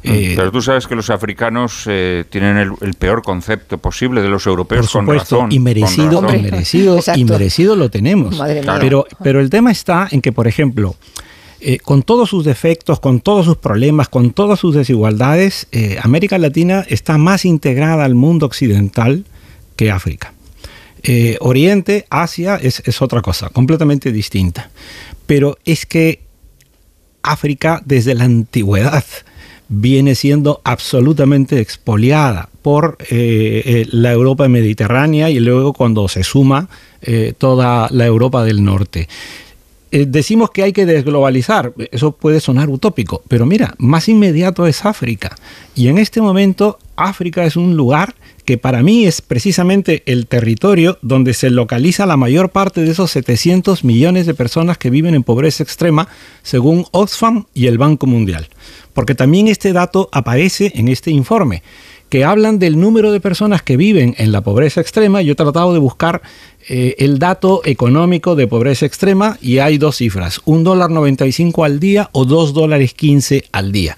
[0.02, 0.08] Mm.
[0.08, 4.46] Eh, Pero tú sabes que los africanos eh, tienen el, peor concepto posible de los
[4.46, 8.40] europeos por supuesto, Y merecido, y merecido, y merecido lo tenemos.
[8.80, 10.96] Pero, pero el tema está en que, por ejemplo,
[11.60, 15.68] eh, con todos sus defectos, con todos sus problemas, con todas sus desigualdades,
[16.02, 19.24] América Latina está más integrada al mundo occidental
[19.76, 20.32] que África.
[21.40, 24.70] Oriente, Asia es, otra cosa, completamente distinta.
[25.26, 26.20] Pero es que
[27.22, 29.04] África desde la antigüedad
[29.72, 36.68] viene siendo absolutamente expoliada por eh, eh, la Europa mediterránea y luego cuando se suma
[37.02, 39.08] eh, toda la Europa del norte.
[39.92, 45.36] decimos que hay que desglobalizar, eso puede sonar utópico, pero mira, más inmediato es África.
[45.76, 48.14] Y en este momento África es un lugar
[48.50, 53.12] que para mí es precisamente el territorio donde se localiza la mayor parte de esos
[53.12, 56.08] 700 millones de personas que viven en pobreza extrema,
[56.42, 58.48] según Oxfam y el Banco Mundial
[58.92, 61.62] porque también este dato aparece en este informe,
[62.08, 65.22] que hablan del número de personas que viven en la pobreza extrema.
[65.22, 66.22] Yo he tratado de buscar
[66.68, 71.78] eh, el dato económico de pobreza extrema y hay dos cifras, un dólar 95 al
[71.78, 73.96] día o dos dólares 15 al día.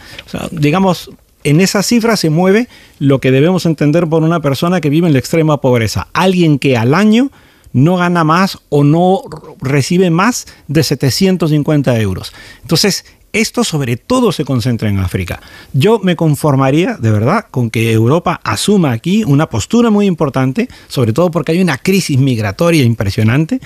[0.51, 1.11] Digamos,
[1.44, 5.12] en esa cifra se mueve lo que debemos entender por una persona que vive en
[5.12, 6.09] la extrema pobreza.
[6.12, 7.31] Alguien que al año
[7.72, 9.22] no gana más o no
[9.61, 12.33] recibe más de 750 euros.
[12.62, 15.40] Entonces, esto sobre todo se concentra en África.
[15.72, 21.14] Yo me conformaría, de verdad, con que Europa asuma aquí una postura muy importante, sobre
[21.14, 23.61] todo porque hay una crisis migratoria impresionante.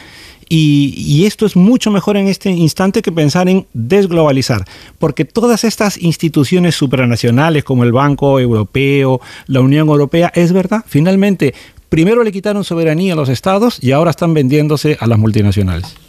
[0.48, 4.64] Y, esto es mucho mejor en este instante que pensar en desglobalizar,
[4.98, 11.54] porque todas estas instituciones supranacionales como el Banco Europeo, la Unión Europea, es verdad, finalmente,
[11.88, 16.05] primero le quitaron soberanía a los estados y ahora están vendiéndose a las multinacionales.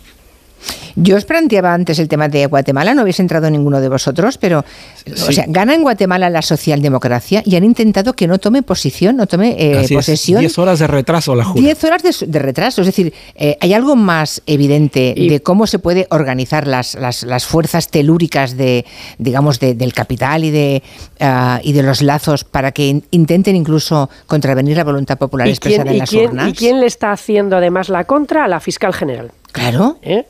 [0.99, 4.65] Yo os planteaba antes el tema de Guatemala, no habéis entrado ninguno de vosotros, pero
[5.11, 9.27] o sea, gana en Guatemala la socialdemocracia y han intentado que no tome posición, no
[9.27, 10.39] tome eh, posesión.
[10.39, 11.61] Diez horas de retraso la Junta.
[11.61, 16.07] Diez horas de, retraso, es decir, eh, ¿hay algo más evidente de cómo se puede
[16.09, 18.83] organizar las, las, fuerzas telúricas de,
[19.19, 20.83] digamos, del capital y de,
[21.19, 25.99] ah, y de los lazos para que intenten incluso contravenir la voluntad popular expresada en
[25.99, 26.49] las urnas?
[26.49, 29.31] ¿Y quién le está haciendo además la contra a la fiscal general?
[29.51, 29.97] Claro.
[30.01, 30.25] ¿Eh?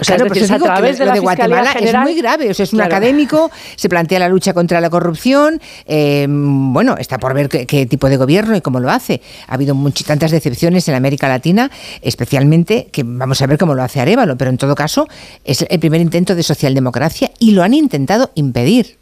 [0.00, 2.50] O sea, claro, es a través de, la de Guatemala es muy grave.
[2.50, 5.60] O sea, es un académico, se plantea la lucha contra la corrupción.
[5.86, 9.20] Eh, bueno, está por ver qué, tipo de gobierno y cómo lo hace.
[9.46, 13.82] Ha habido muchas, tantas decepciones en América Latina, especialmente que vamos a ver cómo lo
[13.82, 15.06] hace Arevalo, pero en todo caso
[15.44, 18.98] es el primer intento de socialdemocracia y lo han intentado impedir.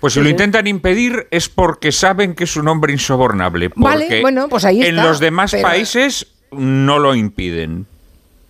[0.00, 3.70] Pues si lo intentan impedir es porque saben que es un hombre insobornable.
[3.76, 4.90] vale, bueno, pues ahí está.
[4.90, 7.86] En los demás países no lo impiden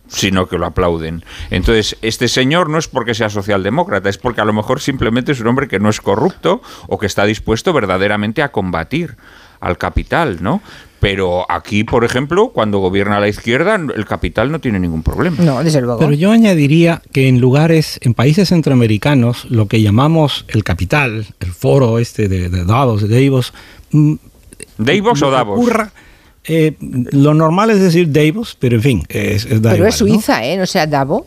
[0.09, 1.25] sino que lo aplauden.
[1.51, 5.40] Entonces, este señor no es porque sea socialdemócrata, es porque a lo mejor simplemente es
[5.40, 9.17] un hombre que no es corrupto o que está dispuesto verdaderamente a combatir
[9.61, 10.61] al capital, ¿no?
[11.01, 15.37] Pero aquí, por ejemplo, cuando gobierna la izquierda, el capital no tiene ningún problema.
[15.38, 15.99] No, desde luego.
[15.99, 21.53] Pero yo añadiría que en lugares, en países centroamericanos, lo que llamamos el capital, el
[21.53, 23.53] foro este de, Davos, de Davos...
[23.90, 24.14] Mm,
[24.79, 25.71] ¿Davos o Davos?
[26.46, 30.57] Eh, lo normal es decir Davos, pero en fin, es, es Pero es Suiza, ¿eh?
[30.57, 31.22] No sea Davos.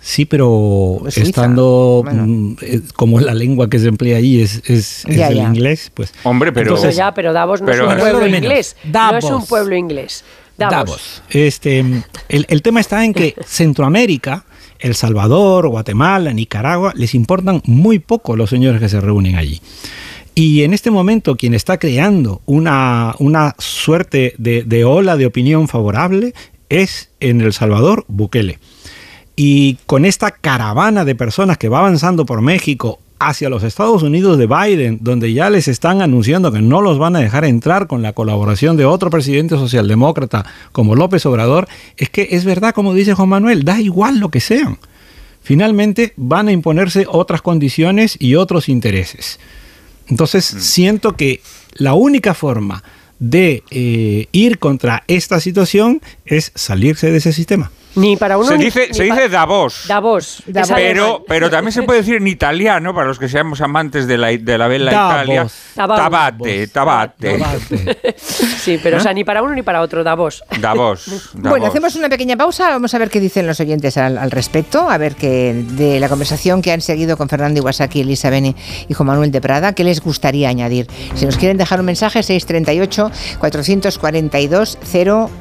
[0.00, 5.38] Sí, pero estando mm, eh, como la lengua que se emplea ahí es, es, el
[5.38, 6.12] inglés, pues.
[6.24, 6.76] Hombre, pero.
[6.90, 8.76] ya, pero Davos no es un pueblo inglés.
[8.84, 10.24] No es un pueblo inglés.
[10.58, 11.22] Davos.
[11.30, 11.78] Este,
[12.28, 14.44] el, el tema está en que Centroamérica,
[14.78, 19.62] El Salvador, Guatemala, Nicaragua, les importan muy poco los señores que se reúnen allí.
[20.34, 26.34] Y en este momento quien está creando una, una suerte de, ola de opinión favorable
[26.68, 28.58] es en El Salvador Bukele.
[29.36, 34.36] Y con esta caravana de personas que va avanzando por México hacia los Estados Unidos
[34.36, 38.02] de Biden, donde ya les están anunciando que no los van a dejar entrar con
[38.02, 43.14] la colaboración de otro presidente socialdemócrata como López Obrador, es que es verdad, como dice
[43.14, 44.78] Juan Manuel, da igual lo que sean.
[45.42, 49.38] Finalmente van a imponerse otras condiciones y otros intereses.
[50.08, 50.60] Entonces, mm.
[50.60, 51.40] siento que
[51.74, 52.82] la única forma
[53.18, 57.70] de eh, ir contra esta situación es salirse de ese sistema.
[57.96, 59.84] Ni para uno se dice, se dice Davos.
[59.86, 60.42] Davos.
[60.74, 64.28] Pero, pero también se puede decir en italiano, para los que seamos amantes de la,
[64.28, 65.46] de la bella Italia.
[65.74, 67.38] Tabate, tabate.
[68.16, 70.42] Sí, pero o sea, ni para uno ni para otro, Davos.
[70.60, 71.30] Davos.
[71.34, 74.96] Bueno, hacemos una pequeña pausa, vamos a ver qué dicen los oyentes al, respecto, a
[74.96, 78.56] ver qué de la conversación que han seguido con Fernando Iwasaki, Elisa Beni
[78.88, 80.86] y Juan Manuel de Prada, qué les gustaría añadir.
[81.14, 84.78] Si nos quieren dejar un mensaje, 638 442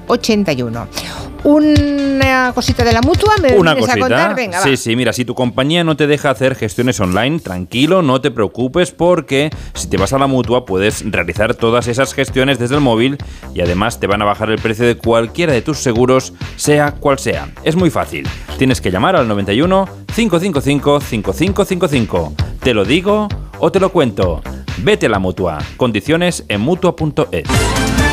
[0.08, 3.94] 081 una cosita de la mutua, me una cosita.
[3.94, 7.40] a contar, venga, Sí, sí, mira, si tu compañía no te deja hacer gestiones online,
[7.40, 12.14] tranquilo, no te preocupes porque si te vas a la mutua puedes realizar todas esas
[12.14, 13.18] gestiones desde el móvil
[13.54, 17.20] y además te van a bajar el precio de cualquiera de tus seguros, sea cual
[17.20, 17.50] sea.
[17.64, 18.28] Es muy fácil.
[18.58, 22.34] Tienes que llamar al 91 555 5555.
[22.62, 23.28] Te lo digo
[23.60, 24.42] o te lo cuento.
[24.78, 25.60] Vete a la mutua.
[25.78, 28.13] Condiciones en mutua.es.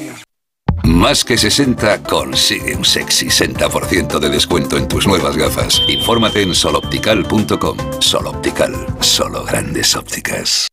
[1.01, 5.81] Más que 60 consigue un sexy 60% de descuento en tus nuevas gafas.
[5.87, 7.77] Infórmate en soloptical.com.
[7.97, 10.67] Soloptical, solo grandes ópticas.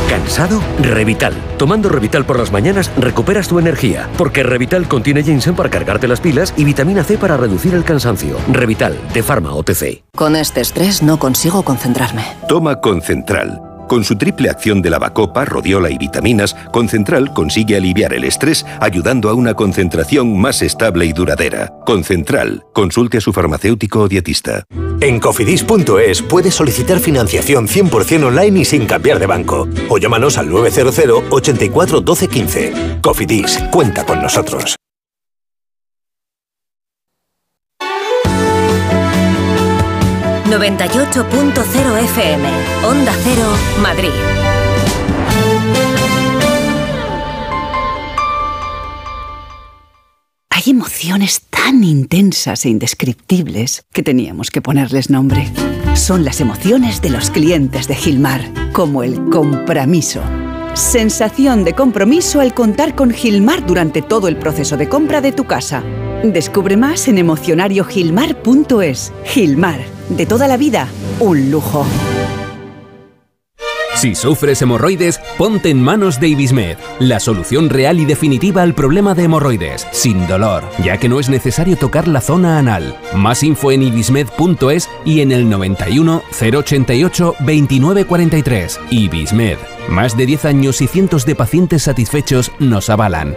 [0.08, 0.62] ¿Cansado?
[0.80, 1.34] Revital.
[1.58, 6.20] Tomando Revital por las mañanas recuperas tu energía, porque Revital contiene ginseng para cargarte las
[6.20, 8.36] pilas y vitamina C para reducir el cansancio.
[8.50, 10.02] Revital, de Pharma OTC.
[10.16, 12.24] Con este estrés no consigo concentrarme.
[12.48, 13.67] Toma Concentral.
[13.88, 19.30] Con su triple acción de lavacopa, rodiola y vitaminas, Concentral consigue aliviar el estrés ayudando
[19.30, 21.72] a una concentración más estable y duradera.
[21.86, 24.64] Concentral, consulte a su farmacéutico o dietista.
[25.00, 29.66] En cofidis.es puedes solicitar financiación 100% online y sin cambiar de banco.
[29.88, 32.72] O llámanos al 900 84 12 15.
[33.00, 34.77] Cofidis, cuenta con nosotros.
[40.50, 42.48] ...98.0 FM...
[42.84, 43.46] ...Onda Cero,
[43.82, 44.08] Madrid.
[50.48, 55.52] Hay emociones tan intensas e indescriptibles que teníamos que ponerles nombre.
[55.94, 58.40] Son las emociones de los clientes de Gilmar,
[58.72, 60.22] como el compromiso.
[60.72, 65.44] Sensación de compromiso al contar con Gilmar durante todo el proceso de compra de tu
[65.44, 65.82] casa.
[66.24, 69.12] Descubre más en emocionariogilmar.es.
[69.24, 70.88] Gilmar, de toda la vida,
[71.20, 71.86] un lujo.
[73.98, 79.12] Si sufres hemorroides, ponte en manos de Ibismed, la solución real y definitiva al problema
[79.12, 82.96] de hemorroides, sin dolor, ya que no es necesario tocar la zona anal.
[83.16, 88.80] Más info en ibismed.es y en el 91 088 2943.
[88.90, 89.58] Ibismed.
[89.88, 93.36] Más de 10 años y cientos de pacientes satisfechos nos avalan.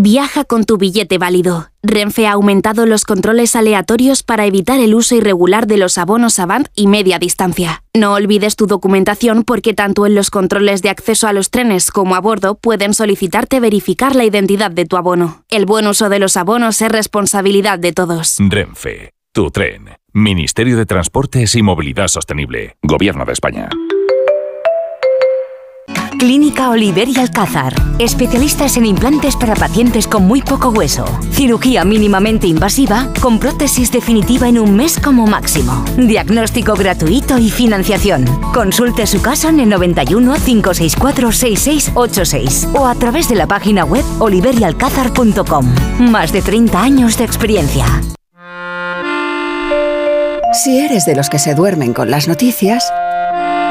[0.00, 1.72] Viaja con tu billete válido.
[1.82, 6.68] Renfe ha aumentado los controles aleatorios para evitar el uso irregular de los abonos Avant
[6.76, 7.82] y media distancia.
[7.94, 12.14] No olvides tu documentación porque tanto en los controles de acceso a los trenes como
[12.14, 15.42] a bordo pueden solicitarte verificar la identidad de tu abono.
[15.48, 18.36] El buen uso de los abonos es responsabilidad de todos.
[18.38, 19.96] Renfe, tu tren.
[20.12, 22.76] Ministerio de Transportes y Movilidad Sostenible.
[22.84, 23.68] Gobierno de España.
[26.18, 27.72] Clínica Oliver y Alcázar.
[28.00, 31.04] Especialistas en implantes para pacientes con muy poco hueso.
[31.30, 35.84] Cirugía mínimamente invasiva con prótesis definitiva en un mes como máximo.
[35.96, 38.24] Diagnóstico gratuito y financiación.
[38.52, 44.04] Consulte su caso en el 91 564 6686 o a través de la página web
[44.18, 45.66] oliverialcázar.com.
[46.00, 47.86] Más de 30 años de experiencia.
[50.64, 52.90] Si eres de los que se duermen con las noticias,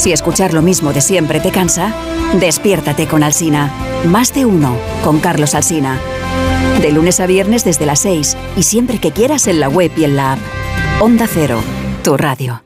[0.00, 1.92] Si escuchar lo mismo de siempre te cansa,
[2.40, 3.70] despiértate con Alsina.
[4.06, 4.74] Más de uno
[5.04, 6.00] con Carlos Alsina.
[6.80, 10.04] De lunes a viernes desde las 6 y siempre que quieras en la web y
[10.04, 10.38] en la app.
[11.00, 11.60] Onda Cero,
[12.02, 12.62] tu radio.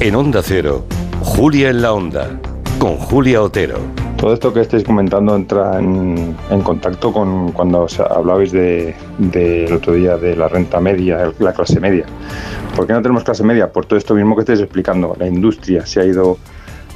[0.00, 0.86] En Onda Cero,
[1.20, 2.40] Julia en la Onda,
[2.78, 4.00] con Julia Otero.
[4.20, 10.18] Todo esto que estáis comentando entra en, contacto con cuando hablabais del de, otro día
[10.18, 12.04] de la renta media, la clase media.
[12.76, 13.72] ¿Por qué no tenemos clase media?
[13.72, 15.16] Por todo esto mismo que estáis explicando.
[15.18, 16.36] La industria se ha ido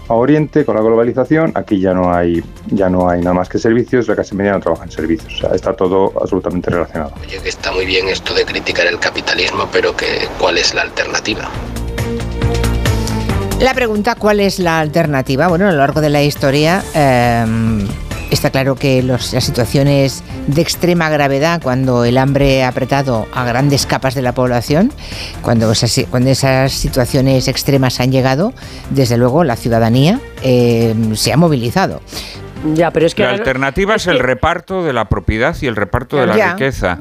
[0.07, 3.59] a Oriente con la globalización, aquí ya no hay ya no hay nada más que
[3.59, 7.15] servicios, la clase media no trabaja en servicios, está todo absolutamente relacionado.
[7.23, 10.83] Oye, que está muy bien esto de criticar el capitalismo, pero que ¿cuál es la
[10.83, 11.49] alternativa?
[13.65, 15.49] La pregunta, ¿cuál es la alternativa?
[15.49, 17.89] Bueno, a lo largo de la historia em,
[18.31, 23.87] está claro que las situaciones de extrema gravedad, cuando el hambre ha apretado a grandes
[23.87, 24.93] capas de la población,
[25.41, 28.53] cuando esas situaciones extremas han llegado,
[28.91, 32.03] desde luego la ciudadanía em, se ha movilizado.
[32.73, 36.17] Ya, pero es que la alternativa es, el reparto de la propiedad y el reparto
[36.17, 36.99] de la riqueza.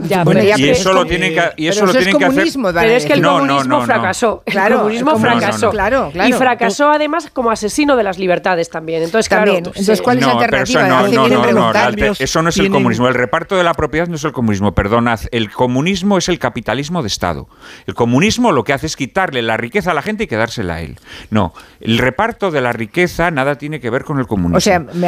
[0.58, 2.48] y eso lo tienen que, y eso lo tienen que hacer.
[2.54, 4.44] Pero es que el comunismo fracasó.
[4.46, 5.70] Claro, el comunismo fracasó.
[5.72, 6.30] Claro, claro.
[6.30, 9.04] Y fracasó además como asesino de las libertades también.
[9.04, 9.54] Entonces, claro.
[9.56, 10.88] Entonces, ¿cuál es la alternativa?
[10.88, 13.08] no, no, no, eso no es el comunismo.
[13.08, 14.74] El reparto de la propiedad no es el comunismo.
[14.74, 15.22] Perdonad.
[15.32, 17.48] El comunismo es el capitalismo de Estado.
[17.88, 20.82] El comunismo lo que hace es quitarle la riqueza a la gente y quedársela a
[20.82, 20.98] él.
[21.30, 21.54] No.
[21.80, 24.58] El reparto de la riqueza nada tiene que ver con el comunismo.
[24.58, 25.08] O sea, me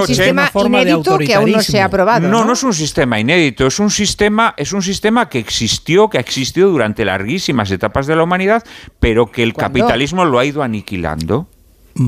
[0.00, 2.28] un sistema inédito que aún no se ha aprobado.
[2.28, 6.18] No, no, es un sistema inédito, es un sistema, es un sistema que existió, que
[6.18, 8.64] ha existido durante larguísimas etapas de la humanidad,
[9.00, 11.48] pero que el capitalismo lo ha ido aniquilando.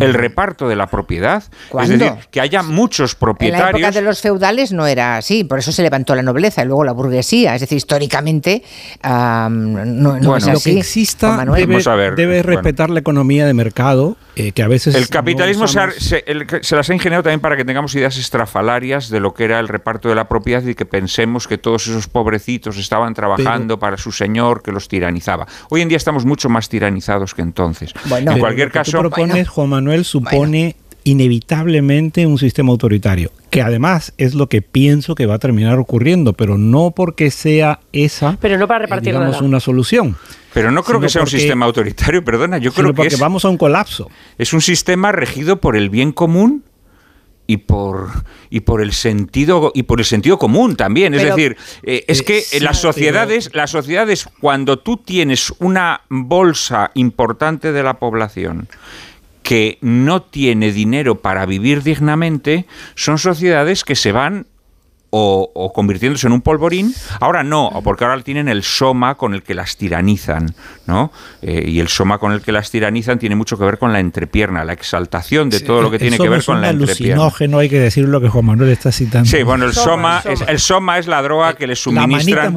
[0.01, 1.45] el reparto de la propiedad.
[1.81, 3.69] Es decir, que haya muchos propietarios.
[3.69, 6.63] En la época de los feudales no era así, por eso se levantó la nobleza
[6.63, 7.55] y luego la burguesía.
[7.55, 8.63] Es decir, históricamente
[9.05, 10.51] no, es así.
[10.51, 11.45] Lo que exista
[12.17, 14.95] debe, respetar la economía de mercado, eh, que a veces.
[14.95, 15.81] El capitalismo se,
[16.71, 20.11] las ha ingeniado también para que tengamos ideas estrafalarias de lo que era el reparto
[20.11, 24.63] de la propiedad y que pensemos que todos esos pobrecitos estaban trabajando para su señor
[24.63, 25.47] que los tiranizaba.
[25.71, 27.95] Hoy en día estamos mucho más tiranizados que entonces.
[28.11, 29.03] en cualquier caso.
[29.67, 35.39] Manuel, supone inevitablemente un sistema autoritario, que además es lo que pienso que va a
[35.39, 40.17] terminar ocurriendo, pero no porque sea esa pero no para repartir digamos, una solución.
[40.57, 43.51] Pero no creo que sea un sistema autoritario, perdona, yo creo que porque vamos a
[43.51, 44.11] un colapso.
[44.39, 46.65] Es un sistema regido por el bien común
[47.47, 48.09] y por
[48.49, 52.43] y por el sentido y por el sentido común también es decir eh, es que
[52.61, 58.67] las sociedades las sociedades cuando tú tienes una bolsa importante de la población
[59.45, 64.47] que no tiene dinero para vivir dignamente son sociedades que se van
[65.11, 66.95] o, convirtiéndose en un polvorín.
[67.21, 70.55] Ahora no, porque ahora tienen el soma con el que las tiranizan,
[70.87, 71.13] ¿no?
[71.43, 74.01] Eh, y el soma con el que las tiranizan tiene mucho que ver con la
[74.01, 77.31] entrepierna, la exaltación de todo lo que tiene que ver con la entrepierna.
[77.49, 79.29] no hay que decir lo que Juan Manuel está citando.
[79.29, 82.55] Sí, bueno, el soma, es, el soma es la droga que le suministran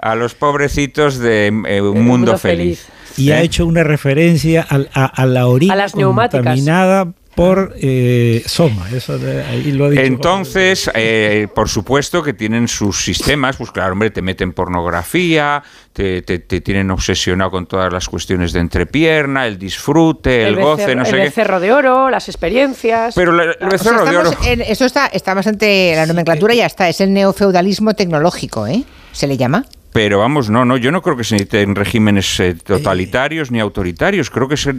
[0.00, 5.46] a los pobrecitos de eh, un mundo, feliz y ha hecho una referencia a, la
[5.46, 8.88] orina contaminada por eh, Soma.
[8.92, 9.16] Eso
[9.48, 14.10] ahí lo ha dicho Entonces, eh, por supuesto que tienen sus sistemas, pues claro, hombre,
[14.10, 15.62] te meten pornografía,
[15.92, 21.12] te, tienen obsesionado con todas las cuestiones de entrepierna, el disfrute, el, goce, no sé
[21.12, 21.16] qué.
[21.18, 23.14] El becerro de oro, las experiencias.
[23.14, 24.30] Pero el becerro de oro.
[24.42, 28.82] eso está, está bastante, la nomenclatura ya está, es el neofeudalismo tecnológico, ¿eh?
[29.12, 29.64] ¿Se le llama?
[29.92, 34.30] Pero vamos, no, no, yo no creo que se necesiten regímenes eh, totalitarios ni autoritarios.
[34.30, 34.74] Creo que se,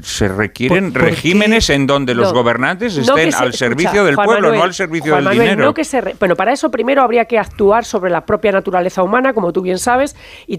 [0.00, 5.16] se, requieren regímenes en donde los gobernantes estén al servicio del pueblo, no al servicio
[5.16, 5.74] del dinero.
[5.74, 9.52] que se bueno, para eso primero habría que actuar sobre la propia naturaleza humana, como
[9.52, 10.16] tú bien sabes,
[10.46, 10.58] y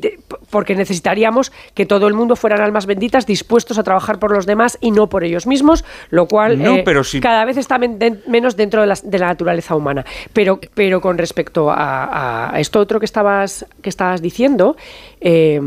[0.49, 4.77] porque necesitaríamos que todo el mundo fueran almas benditas dispuestos a trabajar por los demás
[4.81, 6.83] y no por ellos mismos, lo cual eh,
[7.21, 10.05] cada vez está menos dentro de la, de la, naturaleza humana.
[10.33, 14.75] Pero, pero con respecto a, a esto otro que estabas que estabas diciendo,
[15.21, 15.59] eh,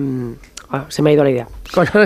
[0.70, 1.48] ah, se me ha ido la idea.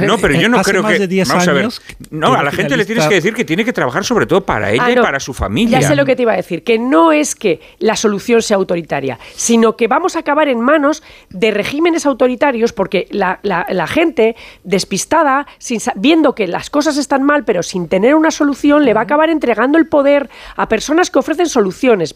[0.07, 1.25] No, pero yo no creo que.
[1.29, 1.69] Vamos a ver.
[2.11, 4.71] No, a la gente le tienes que decir que tiene que trabajar sobre todo para
[4.71, 5.81] ella ah, y para su familia.
[5.81, 8.57] Ya sé lo que te iba a decir, que no es que la solución sea
[8.57, 13.39] autoritaria, sino que vamos a acabar en manos de regímenes autoritarios porque la,
[13.87, 18.95] gente despistada, sin, viendo que las cosas están mal, pero sin tener una solución, le
[18.95, 22.15] va a acabar entregando el poder a personas que ofrecen soluciones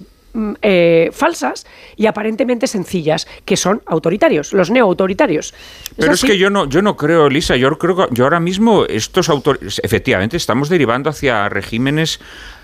[0.63, 1.67] eh, falsas
[1.97, 5.55] y aparentemente sencillas, que son autoritarios, los neoautoritarios.
[5.97, 8.85] Pero es, que yo no, yo no creo, Lisa, yo creo que yo ahora mismo
[8.87, 12.21] estos autores, efectivamente, estamos derivando hacia regímenes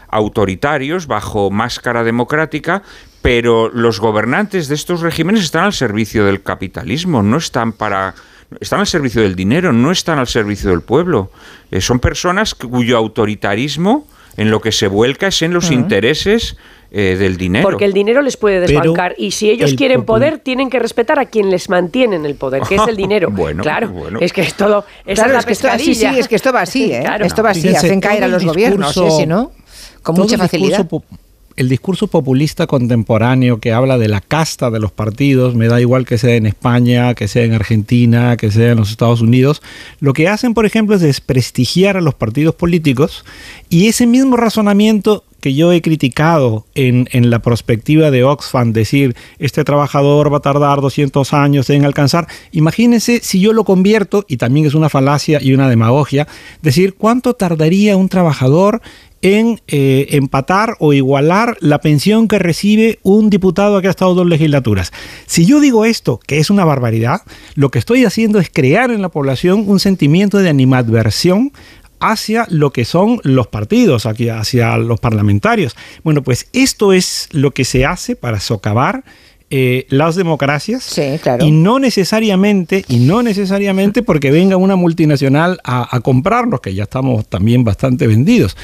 [0.09, 2.83] autoritarios bajo máscara democrática,
[3.23, 8.15] pero los gobernantes de estos regímenes están al servicio del capitalismo, no están para
[8.59, 11.31] están al servicio del dinero, no están al servicio del pueblo.
[11.71, 16.57] Eh, son personas cuyo autoritarismo en lo que se vuelca es en los intereses
[16.91, 17.63] eh, del dinero.
[17.63, 21.27] Porque el dinero les puede desbancar y si ellos quieren poder, tienen que respetar a
[21.27, 23.31] quien les mantiene en el poder, que es el dinero.
[23.31, 24.85] bueno, claro, es que es todo.
[25.05, 27.05] Claro, es, que esto, sí, sí, es que esto va así, ¿eh?
[27.21, 29.53] Esto va así, hacen caer a los gobiernos, ¿sí, no?
[30.03, 30.87] Con mucha facilidad
[31.61, 36.07] el discurso populista contemporáneo que habla de la casta de los partidos, me da igual
[36.07, 39.61] que sea en España, que sea en Argentina, que sea en los Estados Unidos,
[40.01, 43.27] lo que hacen, por ejemplo, es desprestigiar a los partidos políticos
[43.69, 49.65] y ese mismo razonamiento que yo he criticado en, la perspectiva de Oxfam, decir, este
[49.65, 54.67] trabajador va a tardar 200 años en alcanzar, imagínense si yo lo convierto, y también
[54.67, 56.29] es una falacia y una demagogia,
[56.63, 58.83] decir, ¿cuánto tardaría un trabajador
[59.23, 64.27] en eh, empatar o igualar la pensión que recibe un diputado que ha estado dos
[64.27, 64.93] legislaturas.
[65.27, 67.23] Si yo digo esto, que es una barbaridad,
[67.55, 71.53] lo que estoy haciendo es crear en la población un sentimiento de animadversión
[72.01, 75.77] hacia lo que son los partidos, hacia los parlamentarios.
[76.03, 79.05] Bueno, pues esto es lo que se hace para socavar
[79.53, 80.97] eh, las democracias
[81.41, 86.85] y no necesariamente y no necesariamente porque venga una multinacional a, a, comprarnos que ya
[86.85, 88.57] estamos también bastante vendidos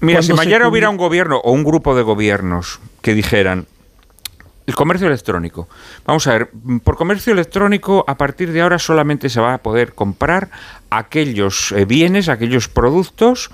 [0.00, 3.64] mira si mañana hubiera un gobierno o un grupo de gobiernos que dijeran
[4.66, 5.68] el comercio electrónico.
[6.04, 6.50] Vamos a ver,
[6.84, 10.50] por comercio electrónico a partir de ahora solamente se va a poder comprar
[10.90, 13.50] aquellos eh, bienes, aquellos productos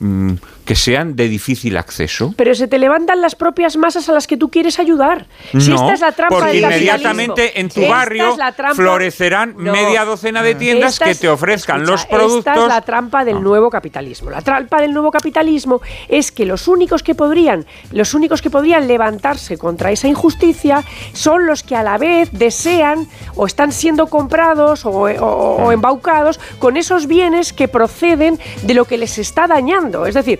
[0.00, 0.34] mm,
[0.64, 2.34] que sean de difícil acceso.
[2.36, 5.26] Pero se te levantan las propias masas a las que tú quieres ayudar.
[5.52, 8.36] si esta es la trampa porque del inmediatamente en tu barrio
[8.74, 12.38] florecerán media docena de tiendas que te ofrezcan los productos.
[12.38, 14.30] Esta es la trampa del nuevo capitalismo.
[14.30, 18.88] La trampa del nuevo capitalismo es que los únicos que podrían, los únicos que podrían
[18.88, 23.06] levantarse contra esa injusticia son los que a la vez desean
[23.36, 29.18] o están siendo comprados o embaucados con esos bienes que proceden de lo que les
[29.18, 30.06] está dañando.
[30.06, 30.38] Es decir,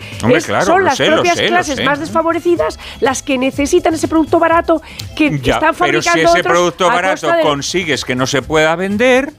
[0.65, 4.83] son las propias clases más desfavorecidas las que necesitan ese producto barato
[5.17, 9.33] que están fabricando Pero si ese producto barato consigues que no se pueda vender,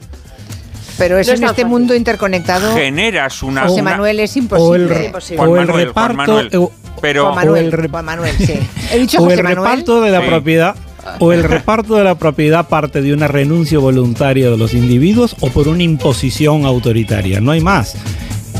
[0.98, 2.74] pero eso en este mundo interconectado.
[2.74, 3.62] Generas una.
[3.62, 5.12] José Manuel es imposible.
[5.38, 6.70] O el, reparto.
[7.00, 8.54] pero Juan Manuel, sí.
[8.92, 10.76] He dicho o el reparto de la propiedad
[11.18, 15.50] o el reparto de la propiedad parte de una renuncia voluntaria de los individuos o
[15.50, 17.40] por una imposición autoritaria.
[17.40, 17.96] No hay más.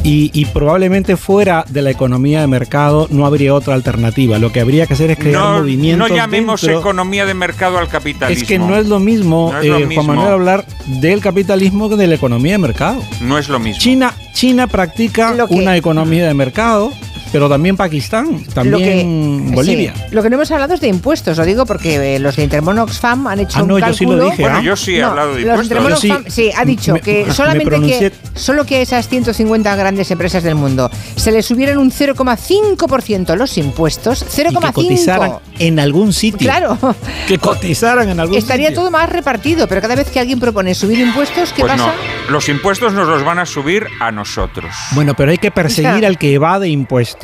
[0.08, 4.38] Y, probablemente fuera de la economía de mercado no habría otra alternativa.
[4.38, 6.08] Lo que habría que hacer es crear no, movimientos.
[6.08, 8.42] No llamemos economía de mercado al capitalismo.
[8.42, 12.14] Es que no es lo mismo, eh, Juan Manuel, hablar del capitalismo que de la
[12.14, 13.02] economía de mercado.
[13.20, 13.80] No es lo mismo.
[13.80, 16.92] China, China practica una economía de mercado
[17.32, 19.94] pero también Pakistán, también Bolivia.
[20.10, 22.78] Lo que no hemos hablado es de impuestos, lo digo porque eh, los de Intermon
[22.78, 23.90] Oxfam han hecho ah, no, un cálculo.
[23.90, 25.90] Yo sí lo dije, bueno, yo sí he hablado de impuestos.
[25.90, 30.42] Los sí, sí, ha dicho que solamente que solo que a esas 150 grandes empresas
[30.42, 36.38] del mundo se les subieran un 0,5% los impuestos, 0,5 que cotizaran en algún sitio.
[36.38, 36.78] Claro.
[37.26, 38.82] Que cotizaran en algún Estaría sitio.
[38.82, 41.86] todo más repartido, pero cada vez que alguien propone subir impuestos, ¿qué pues pasa?
[41.86, 44.72] No, los impuestos nos los van a subir a nosotros.
[44.92, 47.15] Bueno, pero hay que perseguir al que evade impuestos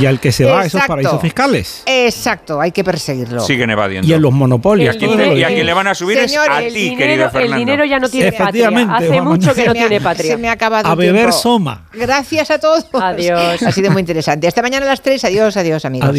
[0.00, 1.82] y al que se va a esos paraísos fiscales.
[1.86, 3.40] Exacto, hay que perseguirlo.
[3.40, 4.08] Siguen evadiendo.
[4.08, 4.94] Y en los monopolios.
[4.94, 7.54] Y a quien, le van a subir es a ti, dinero, querido Fernando.
[7.54, 8.68] El dinero ya no tiene patria.
[8.68, 10.32] Hace mucho que no tiene patria.
[10.32, 11.84] Se me ha acabado A beber soma.
[11.92, 12.86] Gracias a todos.
[12.92, 13.62] Adiós.
[13.62, 14.46] Ha sido muy interesante.
[14.46, 15.24] Hasta mañana a las 3.
[15.24, 16.08] Adiós, adiós, amigos.
[16.08, 16.18] Adiós.